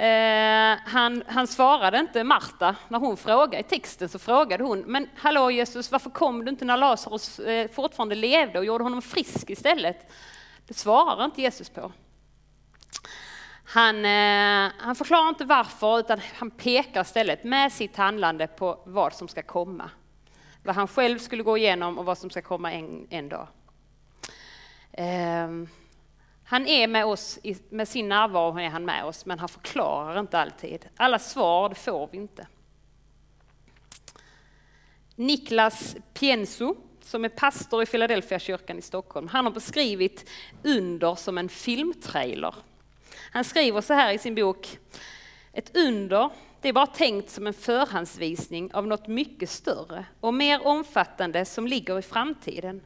Eh, 0.00 0.78
han, 0.84 1.22
han, 1.26 1.46
svarade 1.46 1.98
inte 1.98 2.24
Marta 2.24 2.76
när 2.88 2.98
hon 2.98 3.16
frågade 3.16 3.58
i 3.58 3.62
texten 3.62 4.08
så 4.08 4.18
frågade 4.18 4.64
hon, 4.64 4.80
men 4.80 5.08
hallå 5.16 5.50
Jesus, 5.50 5.92
varför 5.92 6.10
kom 6.10 6.44
du 6.44 6.50
inte 6.50 6.64
när 6.64 6.76
Lazarus 6.76 7.38
eh, 7.38 7.70
fortfarande 7.70 8.14
levde 8.14 8.58
och 8.58 8.64
gjorde 8.64 8.84
honom 8.84 9.02
frisk 9.02 9.50
istället? 9.50 10.10
Det 10.66 10.74
svarar 10.74 11.24
inte 11.24 11.42
Jesus 11.42 11.68
på. 11.68 11.92
Han, 13.64 14.04
eh, 14.04 14.72
han 14.78 14.96
förklarar 14.96 15.28
inte 15.28 15.44
varför, 15.44 15.98
utan 15.98 16.20
han 16.38 16.50
pekar 16.50 17.02
istället 17.02 17.44
med 17.44 17.72
sitt 17.72 17.96
handlande 17.96 18.46
på 18.46 18.82
vad 18.86 19.14
som 19.14 19.28
ska 19.28 19.42
komma. 19.42 19.90
Vad 20.62 20.74
han 20.74 20.88
själv 20.88 21.18
skulle 21.18 21.42
gå 21.42 21.58
igenom 21.58 21.98
och 21.98 22.04
vad 22.04 22.18
som 22.18 22.30
ska 22.30 22.42
komma 22.42 22.72
en, 22.72 23.06
en 23.10 23.28
dag. 23.28 23.48
Ehm, 24.92 25.68
han 26.50 26.66
är 26.66 26.88
med 26.88 27.06
oss, 27.06 27.38
med 27.68 27.88
sin 27.88 28.08
närvaro 28.08 28.58
är 28.58 28.68
han 28.68 28.84
med 28.84 29.04
oss, 29.04 29.26
men 29.26 29.38
han 29.38 29.48
förklarar 29.48 30.20
inte 30.20 30.38
alltid. 30.38 30.88
Alla 30.96 31.18
svar 31.18 31.74
får 31.74 32.08
vi 32.12 32.16
inte. 32.16 32.46
Niklas 35.16 35.96
Pienso, 36.14 36.76
som 37.02 37.24
är 37.24 37.28
pastor 37.28 37.82
i 37.82 37.86
Philadelphia 37.86 38.38
kyrkan 38.38 38.78
i 38.78 38.82
Stockholm, 38.82 39.28
han 39.28 39.44
har 39.44 39.52
beskrivit 39.52 40.30
under 40.64 41.14
som 41.14 41.38
en 41.38 41.48
filmtrailer. 41.48 42.54
Han 43.32 43.44
skriver 43.44 43.80
så 43.80 43.94
här 43.94 44.12
i 44.12 44.18
sin 44.18 44.34
bok, 44.34 44.78
ett 45.52 45.76
under, 45.76 46.30
det 46.60 46.68
är 46.68 46.72
bara 46.72 46.86
tänkt 46.86 47.30
som 47.30 47.46
en 47.46 47.54
förhandsvisning 47.54 48.74
av 48.74 48.86
något 48.86 49.06
mycket 49.06 49.50
större 49.50 50.04
och 50.20 50.34
mer 50.34 50.66
omfattande 50.66 51.44
som 51.44 51.66
ligger 51.66 51.98
i 51.98 52.02
framtiden. 52.02 52.82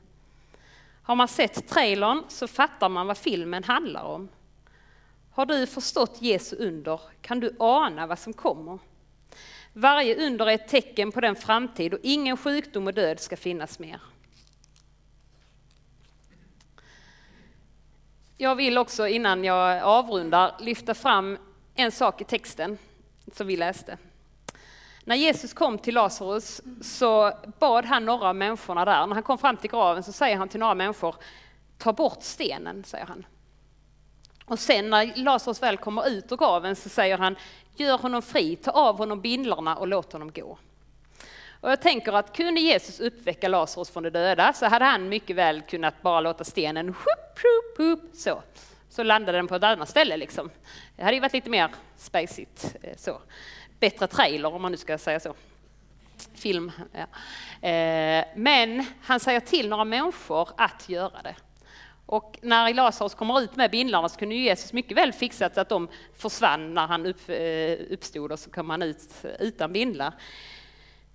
Har 1.05 1.17
man 1.17 1.29
sett 1.29 1.69
trailern 1.69 2.23
så 2.29 2.49
fattar 2.49 2.89
man 2.89 3.07
vad 3.07 3.19
filmen 3.19 3.65
handlar 3.65 4.03
om. 4.03 4.29
Har 5.31 5.47
du 5.47 5.67
förstått 5.67 6.23
Jesu 6.23 6.57
under 6.57 7.01
kan 7.23 7.41
du 7.41 7.57
ana 7.59 8.07
vad 8.07 8.19
som 8.19 8.33
kommer. 8.33 8.79
Varje 9.73 10.27
under 10.27 10.47
är 10.47 10.55
ett 10.55 10.69
tecken 10.69 11.13
på 11.13 11.21
den 11.21 11.37
framtid 11.37 11.95
och 11.95 12.01
ingen 12.03 12.37
sjukdom 12.37 12.87
och 12.87 12.95
död 12.95 13.21
ska 13.21 13.37
finnas 13.37 13.79
mer. 13.79 14.01
Jag 18.37 18.57
vill 18.57 18.79
också 18.79 19.09
innan 19.09 19.45
jag 19.45 19.83
avrundar 19.83 20.55
lyfta 20.61 20.95
fram 20.95 21.39
en 21.75 21.93
sak 21.93 22.21
i 22.21 22.25
texten 22.25 22.79
som 23.33 23.47
vi 23.47 23.57
läste. 23.57 23.99
När 25.05 25.17
Jesus 25.17 25.55
kom 25.55 25.79
till 25.79 25.95
Lazarus 25.95 26.61
så 26.83 27.33
bad 27.59 27.85
han 27.85 28.05
några 28.05 28.29
av 28.29 28.37
människorna 28.37 28.85
där, 28.85 29.07
när 29.07 29.15
han 29.15 29.23
kom 29.23 29.39
fram 29.39 29.57
till 29.57 29.71
graven 29.71 30.03
så 30.03 30.13
säger 30.13 30.37
han 30.37 30.49
till 30.49 30.61
några 30.61 30.75
människor, 30.75 31.15
ta 31.79 31.93
bort 31.93 32.23
stenen, 32.23 32.85
säger 32.85 33.07
han. 33.07 33.27
Och 34.45 34.59
sen 34.59 34.91
när 34.91 35.17
Lazarus 35.17 35.63
väl 35.63 35.77
kommer 35.77 36.09
ut 36.09 36.33
ur 36.33 36.37
graven 36.37 36.77
så 36.77 36.89
säger 36.89 37.19
han, 37.19 37.37
gör 37.77 37.99
honom 37.99 38.23
fri, 38.23 38.57
ta 38.57 38.71
av 38.71 38.99
honom 38.99 39.21
bindlarna 39.21 39.77
och 39.77 39.89
låt 39.89 40.13
honom 40.13 40.33
gå. 40.33 40.59
Och 41.61 41.71
jag 41.71 41.83
tänker 41.83 42.13
att 42.13 42.37
kunde 42.37 42.61
Jesus 42.61 43.01
uppväcka 43.01 43.49
Lazarus 43.49 43.91
från 43.91 44.03
de 44.03 44.11
döda 44.11 44.53
så 44.53 44.67
hade 44.67 44.85
han 44.85 45.09
mycket 45.09 45.37
väl 45.37 45.63
kunnat 45.63 46.03
bara 46.03 46.21
låta 46.21 46.45
stenen 46.45 46.87
whoop, 46.87 47.39
whoop, 47.43 47.79
whoop, 47.79 48.11
så. 48.15 48.43
Så 48.89 49.03
landade 49.03 49.39
den 49.39 49.47
på 49.47 49.55
ett 49.55 49.63
annat 49.63 49.89
ställe 49.89 50.17
liksom. 50.17 50.51
Det 50.97 51.03
hade 51.03 51.15
ju 51.15 51.21
varit 51.21 51.33
lite 51.33 51.51
mer 51.51 51.71
spacigt 51.97 52.77
eh, 52.83 52.97
så 52.97 53.21
bättre 53.85 54.07
trailer 54.07 54.55
om 54.55 54.63
man 54.63 54.73
nu 54.73 54.79
ska 54.79 54.99
säga 54.99 55.21
så. 55.21 55.35
Film. 56.35 56.73
Ja. 56.93 57.07
Eh, 57.69 58.25
men 58.37 58.87
han 59.03 59.21
säger 59.21 59.41
till 59.41 59.69
några 59.69 59.85
människor 59.85 60.49
att 60.57 60.89
göra 60.89 61.23
det. 61.23 61.35
Och 62.07 62.39
när 62.43 62.75
Lazarus 62.75 63.15
kommer 63.15 63.41
ut 63.41 63.57
med 63.57 63.71
bindlarna 63.71 64.09
så 64.09 64.19
kunde 64.19 64.35
Jesus 64.35 64.73
mycket 64.73 64.97
väl 64.97 65.13
fixat 65.13 65.59
att 65.59 65.69
de 65.69 65.89
försvann 66.17 66.75
när 66.75 66.87
han 66.87 67.07
upp, 67.07 67.29
eh, 67.29 67.93
uppstod 67.95 68.33
och 68.33 68.39
så 68.39 68.51
kom 68.51 68.71
han 68.71 68.83
ut 68.83 69.25
utan 69.41 69.73
bindlar. 69.73 70.13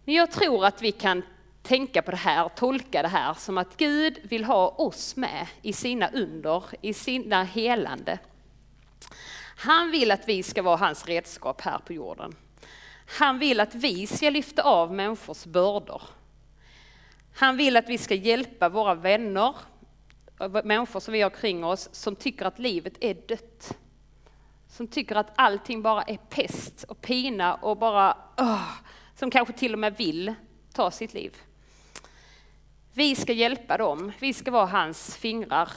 Men 0.06 0.16
jag 0.16 0.32
tror 0.32 0.66
att 0.66 0.82
vi 0.82 0.92
kan 0.92 1.24
tänka 1.64 2.02
på 2.02 2.12
det 2.12 2.18
här, 2.18 2.50
tolka 2.50 3.02
det 3.02 3.08
här 3.08 3.34
som 3.34 3.58
att 3.58 3.78
Gud 3.78 4.20
vill 4.24 4.44
ha 4.44 4.68
oss 4.68 5.16
med 5.16 5.48
i 5.62 5.74
sina 5.74 6.10
under, 6.10 6.64
i 6.82 6.94
sina 6.94 7.44
helande. 7.44 8.20
Han 9.58 9.92
vill 9.92 10.12
att 10.12 10.28
vi 10.28 10.44
ska 10.44 10.62
vara 10.62 10.78
hans 10.78 11.06
redskap 11.06 11.62
här 11.62 11.78
på 11.78 11.94
jorden. 11.94 12.36
Han 13.18 13.40
vill 13.40 13.60
att 13.60 13.76
vi 13.76 14.08
ska 14.08 14.30
lyfta 14.30 14.64
av 14.64 14.94
människors 14.94 15.46
bördor. 15.46 16.02
Han 17.34 17.58
vill 17.58 17.78
att 17.78 17.90
vi 17.90 17.98
ska 17.98 18.14
hjälpa 18.14 18.70
våra 18.70 18.96
vänner, 18.96 19.56
människor 20.64 21.00
som 21.00 21.12
vi 21.12 21.22
har 21.22 21.30
kring 21.30 21.64
oss, 21.64 21.90
som 21.92 22.16
tycker 22.16 22.46
att 22.46 22.60
livet 22.60 22.94
är 23.00 23.14
dött. 23.14 23.78
Som 24.68 24.88
tycker 24.88 25.16
att 25.16 25.32
allting 25.36 25.82
bara 25.82 26.04
är 26.04 26.18
pest 26.18 26.84
och 26.84 27.02
pina 27.02 27.56
och 27.56 27.78
bara, 27.78 28.18
oh, 28.38 28.72
som 29.16 29.32
kanske 29.32 29.54
till 29.54 29.74
och 29.74 29.80
med 29.80 29.98
vill 29.98 30.34
ta 30.74 30.92
sitt 30.92 31.14
liv. 31.14 31.38
Vi 32.94 33.16
ska 33.16 33.34
hjälpa 33.34 33.78
dem, 33.78 34.12
vi 34.20 34.34
ska 34.34 34.52
vara 34.52 34.66
hans 34.66 35.16
fingrar. 35.16 35.72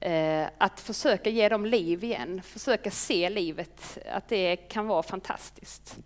Eh, 0.00 0.46
att 0.58 0.80
försöka 0.80 1.30
ge 1.30 1.48
dem 1.48 1.66
liv 1.66 2.04
igen, 2.04 2.42
försöka 2.42 2.90
se 2.90 3.30
livet, 3.30 3.98
att 4.12 4.28
det 4.28 4.56
kan 4.56 4.86
vara 4.86 5.02
fantastiskt. 5.02 5.96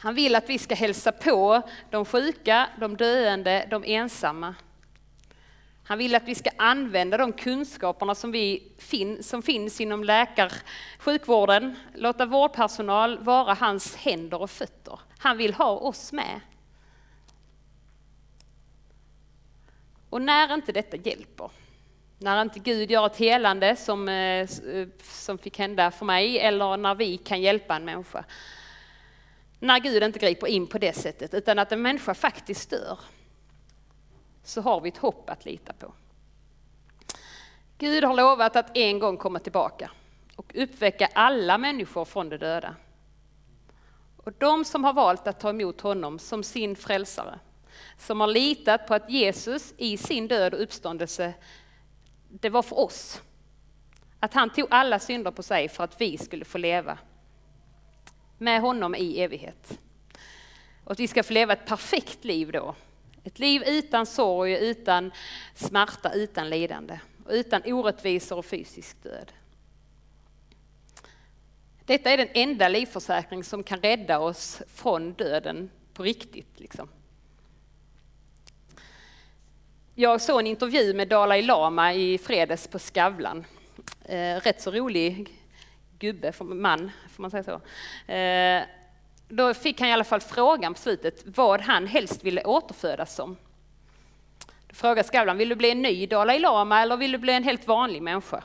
Han 0.00 0.14
vill 0.14 0.36
att 0.36 0.50
vi 0.50 0.58
ska 0.58 0.74
hälsa 0.74 1.12
på 1.12 1.62
de 1.90 2.04
sjuka, 2.04 2.68
de 2.80 2.96
döende, 2.96 3.66
de 3.70 3.84
ensamma. 3.84 4.54
Han 5.84 5.98
vill 5.98 6.14
att 6.14 6.28
vi 6.28 6.34
ska 6.34 6.50
använda 6.58 7.16
de 7.16 7.32
kunskaperna 7.32 8.14
som, 8.14 8.32
vi 8.32 8.72
fin 8.78 9.22
som 9.22 9.42
finns 9.42 9.80
inom 9.80 10.04
läkar 10.04 10.52
sjukvården, 10.98 11.76
låta 11.94 12.26
vårdpersonal 12.26 13.18
vara 13.18 13.54
hans 13.54 13.96
händer 13.96 14.42
och 14.42 14.50
fötter. 14.50 15.00
Han 15.18 15.36
vill 15.36 15.54
ha 15.54 15.70
oss 15.70 16.12
med. 16.12 16.40
Och 20.10 20.22
när 20.22 20.54
inte 20.54 20.72
detta 20.72 20.96
hjälper, 20.96 21.50
när 22.18 22.42
inte 22.42 22.58
Gud 22.58 22.90
gör 22.90 23.06
ett 23.06 23.16
helande 23.16 23.76
som, 23.76 24.08
eh, 24.08 24.14
eh, 24.14 24.88
som 25.02 25.38
fick 25.38 25.58
hända 25.58 25.90
för 25.90 26.04
mig, 26.04 26.38
eller 26.38 26.76
när 26.76 26.94
vi 26.94 27.16
kan 27.16 27.40
hjälpa 27.40 27.76
en 27.76 27.84
människa, 27.84 28.24
när 29.60 29.78
Gud 29.78 30.02
inte 30.02 30.18
griper 30.18 30.46
in 30.46 30.66
på 30.66 30.78
det 30.78 30.92
sättet, 30.92 31.34
utan 31.34 31.58
att 31.58 31.72
en 31.72 31.82
människa 31.82 32.14
faktiskt 32.14 32.70
dör, 32.70 32.98
så 34.44 34.60
har 34.60 34.80
vi 34.80 34.88
ett 34.88 34.96
hopp 34.96 35.30
att 35.30 35.44
lita 35.44 35.72
på. 35.72 35.92
Gud 37.78 38.04
har 38.04 38.14
lovat 38.14 38.56
att 38.56 38.76
en 38.76 38.98
gång 38.98 39.16
komma 39.16 39.38
tillbaka 39.38 39.90
och 40.36 40.52
uppväcka 40.54 41.08
alla 41.12 41.58
människor 41.58 42.04
från 42.04 42.28
de 42.28 42.36
döda. 42.36 42.74
Och 44.16 44.32
de 44.38 44.64
som 44.64 44.84
har 44.84 44.92
valt 44.92 45.26
att 45.26 45.40
ta 45.40 45.50
emot 45.50 45.80
honom 45.80 46.18
som 46.18 46.42
sin 46.42 46.76
frälsare, 46.76 47.38
som 47.98 48.20
har 48.20 48.26
litat 48.26 48.86
på 48.86 48.94
att 48.94 49.10
Jesus 49.10 49.74
i 49.76 49.96
sin 49.96 50.28
död 50.28 50.54
och 50.54 50.62
uppståndelse, 50.62 51.34
det 52.28 52.50
var 52.50 52.62
för 52.62 52.78
oss. 52.78 53.22
Att 54.20 54.34
han 54.34 54.50
tog 54.50 54.66
alla 54.70 54.98
synder 54.98 55.30
på 55.30 55.42
sig 55.42 55.68
för 55.68 55.84
att 55.84 56.00
vi 56.00 56.18
skulle 56.18 56.44
få 56.44 56.58
leva 56.58 56.98
med 58.38 58.60
honom 58.60 58.94
i 58.94 59.20
evighet. 59.20 59.78
Och 60.84 60.92
att 60.92 61.00
vi 61.00 61.08
ska 61.08 61.22
få 61.22 61.32
leva 61.32 61.52
ett 61.52 61.66
perfekt 61.66 62.24
liv 62.24 62.52
då. 62.52 62.74
Ett 63.24 63.38
liv 63.38 63.62
utan 63.66 64.06
sorg, 64.06 64.52
utan 64.52 65.12
smärta, 65.54 66.12
utan 66.12 66.50
lidande. 66.50 66.98
Och 67.24 67.32
utan 67.32 67.62
orättvisor 67.64 68.38
och 68.38 68.46
fysisk 68.46 69.02
död. 69.02 69.32
Detta 71.84 72.10
är 72.10 72.16
den 72.16 72.28
enda 72.34 72.68
livförsäkring 72.68 73.44
som 73.44 73.62
kan 73.62 73.80
rädda 73.80 74.18
oss 74.18 74.62
från 74.74 75.12
döden 75.12 75.70
på 75.92 76.02
riktigt. 76.02 76.60
Liksom. 76.60 76.88
Jag 79.94 80.20
såg 80.20 80.40
en 80.40 80.46
intervju 80.46 80.94
med 80.94 81.08
Dalai 81.08 81.42
Lama 81.42 81.94
i 81.94 82.18
fredags 82.18 82.68
på 82.68 82.78
Skavlan. 82.78 83.44
Eh, 84.04 84.36
rätt 84.36 84.60
så 84.60 84.70
rolig 84.70 85.37
gubbe, 85.98 86.32
man, 86.40 86.90
får 87.10 87.22
man 87.22 87.30
säga 87.30 87.42
så. 87.42 87.60
Eh, 88.12 88.62
då 89.28 89.54
fick 89.54 89.80
han 89.80 89.88
i 89.88 89.92
alla 89.92 90.04
fall 90.04 90.20
frågan 90.20 90.74
på 90.74 90.80
slutet 90.80 91.22
vad 91.24 91.60
han 91.60 91.86
helst 91.86 92.24
ville 92.24 92.44
återfödas 92.44 93.14
som. 93.14 93.36
Då 94.68 94.74
frågade 94.74 95.08
Skavlan, 95.08 95.38
vill 95.38 95.48
du 95.48 95.54
bli 95.54 95.70
en 95.70 95.82
ny 95.82 96.06
Dalai 96.06 96.38
Lama 96.38 96.82
eller 96.82 96.96
vill 96.96 97.12
du 97.12 97.18
bli 97.18 97.32
en 97.32 97.44
helt 97.44 97.66
vanlig 97.66 98.02
människa? 98.02 98.42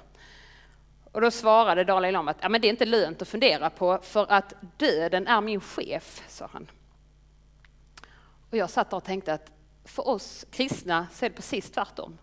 Och 1.12 1.22
då 1.22 1.32
svarade 1.32 1.84
Dalai 1.84 2.12
Lama 2.12 2.32
att 2.32 2.38
ja, 2.42 2.50
men 2.50 2.62
det 2.62 2.68
är 2.68 2.70
inte 2.70 2.86
lönt 2.86 3.22
att 3.22 3.28
fundera 3.28 3.70
på 3.70 4.00
för 4.04 4.32
att 4.32 4.54
döden 4.78 5.28
är 5.28 5.42
min 5.42 5.62
chef, 5.62 6.24
sa 6.28 6.50
han. 6.54 6.68
Och 8.50 8.58
jag 8.58 8.70
satt 8.70 8.90
där 8.90 8.98
och 8.98 9.04
tänkte 9.04 9.34
att 9.34 9.52
för 9.86 10.08
oss 10.08 10.46
kristna 10.52 11.08
så 11.14 11.26
är 11.26 11.30
det 11.30 11.36
precis 11.36 11.72
tvärtom. 11.72 12.18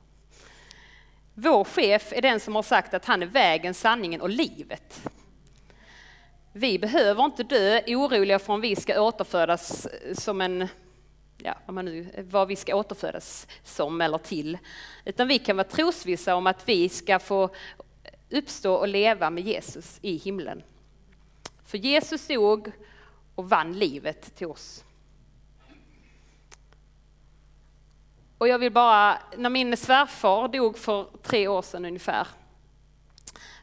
Vår 1.34 1.64
chef 1.64 2.12
är 2.12 2.22
den 2.22 2.40
som 2.40 2.54
har 2.54 2.62
sagt 2.62 2.94
att 2.94 3.04
han 3.04 3.22
är 3.22 3.26
vägen, 3.26 3.74
sanningen 3.74 4.20
och 4.20 4.30
livet. 4.30 5.02
Vi 6.52 6.78
behöver 6.78 7.24
inte 7.24 7.42
dö 7.42 7.80
oroliga 7.86 8.38
för 8.38 8.52
om 8.52 8.60
vi 8.60 8.76
ska 8.76 9.00
återfödas 9.00 9.88
som 10.12 10.40
en, 10.40 10.68
ja, 11.38 11.54
vad, 11.66 11.74
man 11.74 11.84
nu, 11.84 12.26
vad 12.30 12.48
vi 12.48 12.56
ska 12.56 12.76
återfödas 12.76 13.46
som 13.64 14.00
eller 14.00 14.18
till. 14.18 14.58
Utan 15.04 15.28
vi 15.28 15.38
kan 15.38 15.56
vara 15.56 15.68
trosvissa 15.68 16.34
om 16.34 16.46
att 16.46 16.68
vi 16.68 16.88
ska 16.88 17.18
få 17.18 17.50
uppstå 18.30 18.74
och 18.74 18.88
leva 18.88 19.30
med 19.30 19.44
Jesus 19.44 19.98
i 20.02 20.16
himlen. 20.16 20.62
För 21.64 21.78
Jesus 21.78 22.26
dog 22.26 22.72
och 23.34 23.48
vann 23.48 23.72
livet 23.72 24.34
till 24.36 24.46
oss. 24.46 24.84
Och 28.38 28.48
jag 28.48 28.58
vill 28.58 28.72
bara, 28.72 29.18
när 29.36 29.50
min 29.50 29.76
svärfar 29.76 30.48
dog 30.48 30.78
för 30.78 31.06
tre 31.22 31.48
år 31.48 31.62
sedan 31.62 31.84
ungefär, 31.84 32.26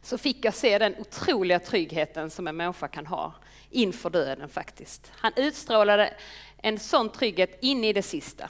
så 0.08 0.18
fick 0.18 0.46
jag 0.46 0.54
se 0.54 0.78
den 0.78 0.96
otroliga 1.00 1.60
tryggheten 1.60 2.30
som 2.30 2.48
en 2.48 2.56
människa 2.58 2.88
kan 2.88 3.06
ha 3.06 3.34
inför 3.70 4.10
döden 4.10 4.50
faktiskt. 4.50 5.12
Han 5.16 5.32
utstrålade 5.36 6.14
en 6.58 6.80
sån 6.80 7.10
trygghet 7.10 7.58
in 7.62 7.84
i 7.84 7.94
det 7.94 8.02
sista. 8.02 8.50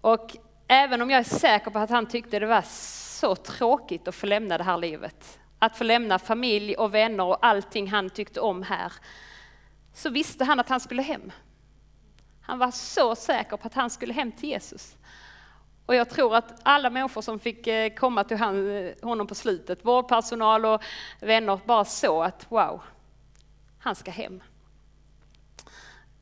Och 0.00 0.36
även 0.68 1.02
om 1.02 1.10
jag 1.10 1.20
är 1.20 1.38
säker 1.38 1.70
på 1.70 1.78
att 1.78 1.90
han 1.90 2.06
tyckte 2.06 2.38
det 2.38 2.46
var 2.46 2.64
så 3.18 3.36
tråkigt 3.36 4.08
att 4.08 4.14
få 4.14 4.26
lämna 4.26 4.58
det 4.58 4.64
här 4.64 4.78
livet, 4.78 5.38
att 5.58 5.78
få 5.78 5.84
lämna 5.84 6.18
familj 6.18 6.76
och 6.76 6.94
vänner 6.94 7.24
och 7.24 7.46
allting 7.46 7.90
han 7.90 8.10
tyckte 8.10 8.40
om 8.40 8.62
här, 8.62 8.92
så 9.94 10.10
visste 10.10 10.44
han 10.44 10.60
att 10.60 10.68
han 10.68 10.80
skulle 10.80 11.02
hem. 11.02 11.32
Han 12.40 12.58
var 12.58 12.70
så 12.70 13.14
säker 13.14 13.56
på 13.56 13.66
att 13.66 13.74
han 13.74 13.90
skulle 13.90 14.12
hem 14.12 14.32
till 14.32 14.48
Jesus. 14.48 14.96
Och 15.86 15.94
jag 15.94 16.10
tror 16.10 16.36
att 16.36 16.60
alla 16.62 16.90
människor 16.90 17.22
som 17.22 17.38
fick 17.38 17.66
eh, 17.66 17.94
komma 17.94 18.24
till 18.24 18.38
honom 19.02 19.26
på 19.26 19.34
slutet, 19.34 19.84
vårdpersonal 19.84 20.64
och 20.64 20.82
vänner, 21.20 21.60
bara 21.66 21.84
såg 21.84 22.24
att 22.24 22.46
wow, 22.48 22.82
han 23.78 23.94
ska 23.94 24.10
hem. 24.10 24.42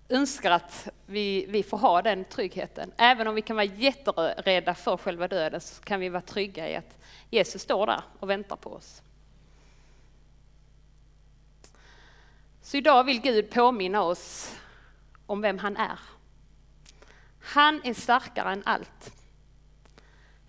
Önskar 0.08 0.50
att 0.50 0.88
vi, 1.06 1.46
vi 1.48 1.62
får 1.62 1.78
ha 1.78 2.02
den 2.02 2.24
tryggheten. 2.24 2.92
Även 2.96 3.28
om 3.28 3.34
vi 3.34 3.42
kan 3.42 3.56
vara 3.56 3.64
jätterädda 3.64 4.74
för 4.74 4.96
själva 4.96 5.28
döden 5.28 5.60
så 5.60 5.82
kan 5.82 6.00
vi 6.00 6.08
vara 6.08 6.22
trygga 6.22 6.70
i 6.70 6.76
att 6.76 6.98
Jesus 7.30 7.62
står 7.62 7.86
där 7.86 8.02
och 8.20 8.30
väntar 8.30 8.56
på 8.56 8.70
oss. 8.70 9.02
Så 12.62 12.76
idag 12.76 13.04
vill 13.04 13.20
Gud 13.20 13.50
påminna 13.50 14.02
oss 14.02 14.56
om 15.26 15.40
vem 15.40 15.58
han 15.58 15.76
är. 15.76 15.98
Han 17.40 17.80
är 17.84 17.94
starkare 17.94 18.52
än 18.52 18.62
allt. 18.66 19.12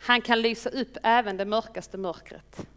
Han 0.05 0.21
kan 0.21 0.41
lysa 0.41 0.69
upp 0.69 0.97
även 1.03 1.37
det 1.37 1.45
mörkaste 1.45 1.97
mörkret. 1.97 2.67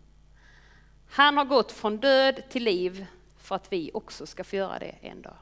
Han 1.09 1.37
har 1.37 1.45
gått 1.45 1.73
från 1.73 1.97
död 1.97 2.43
till 2.49 2.65
liv 2.65 3.07
för 3.39 3.55
att 3.55 3.73
vi 3.73 3.91
också 3.95 4.27
ska 4.27 4.45
få 4.45 4.57
göra 4.57 4.79
det 4.79 4.95
en 5.01 5.23
dag. 5.23 5.37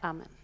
Amen. 0.00 0.37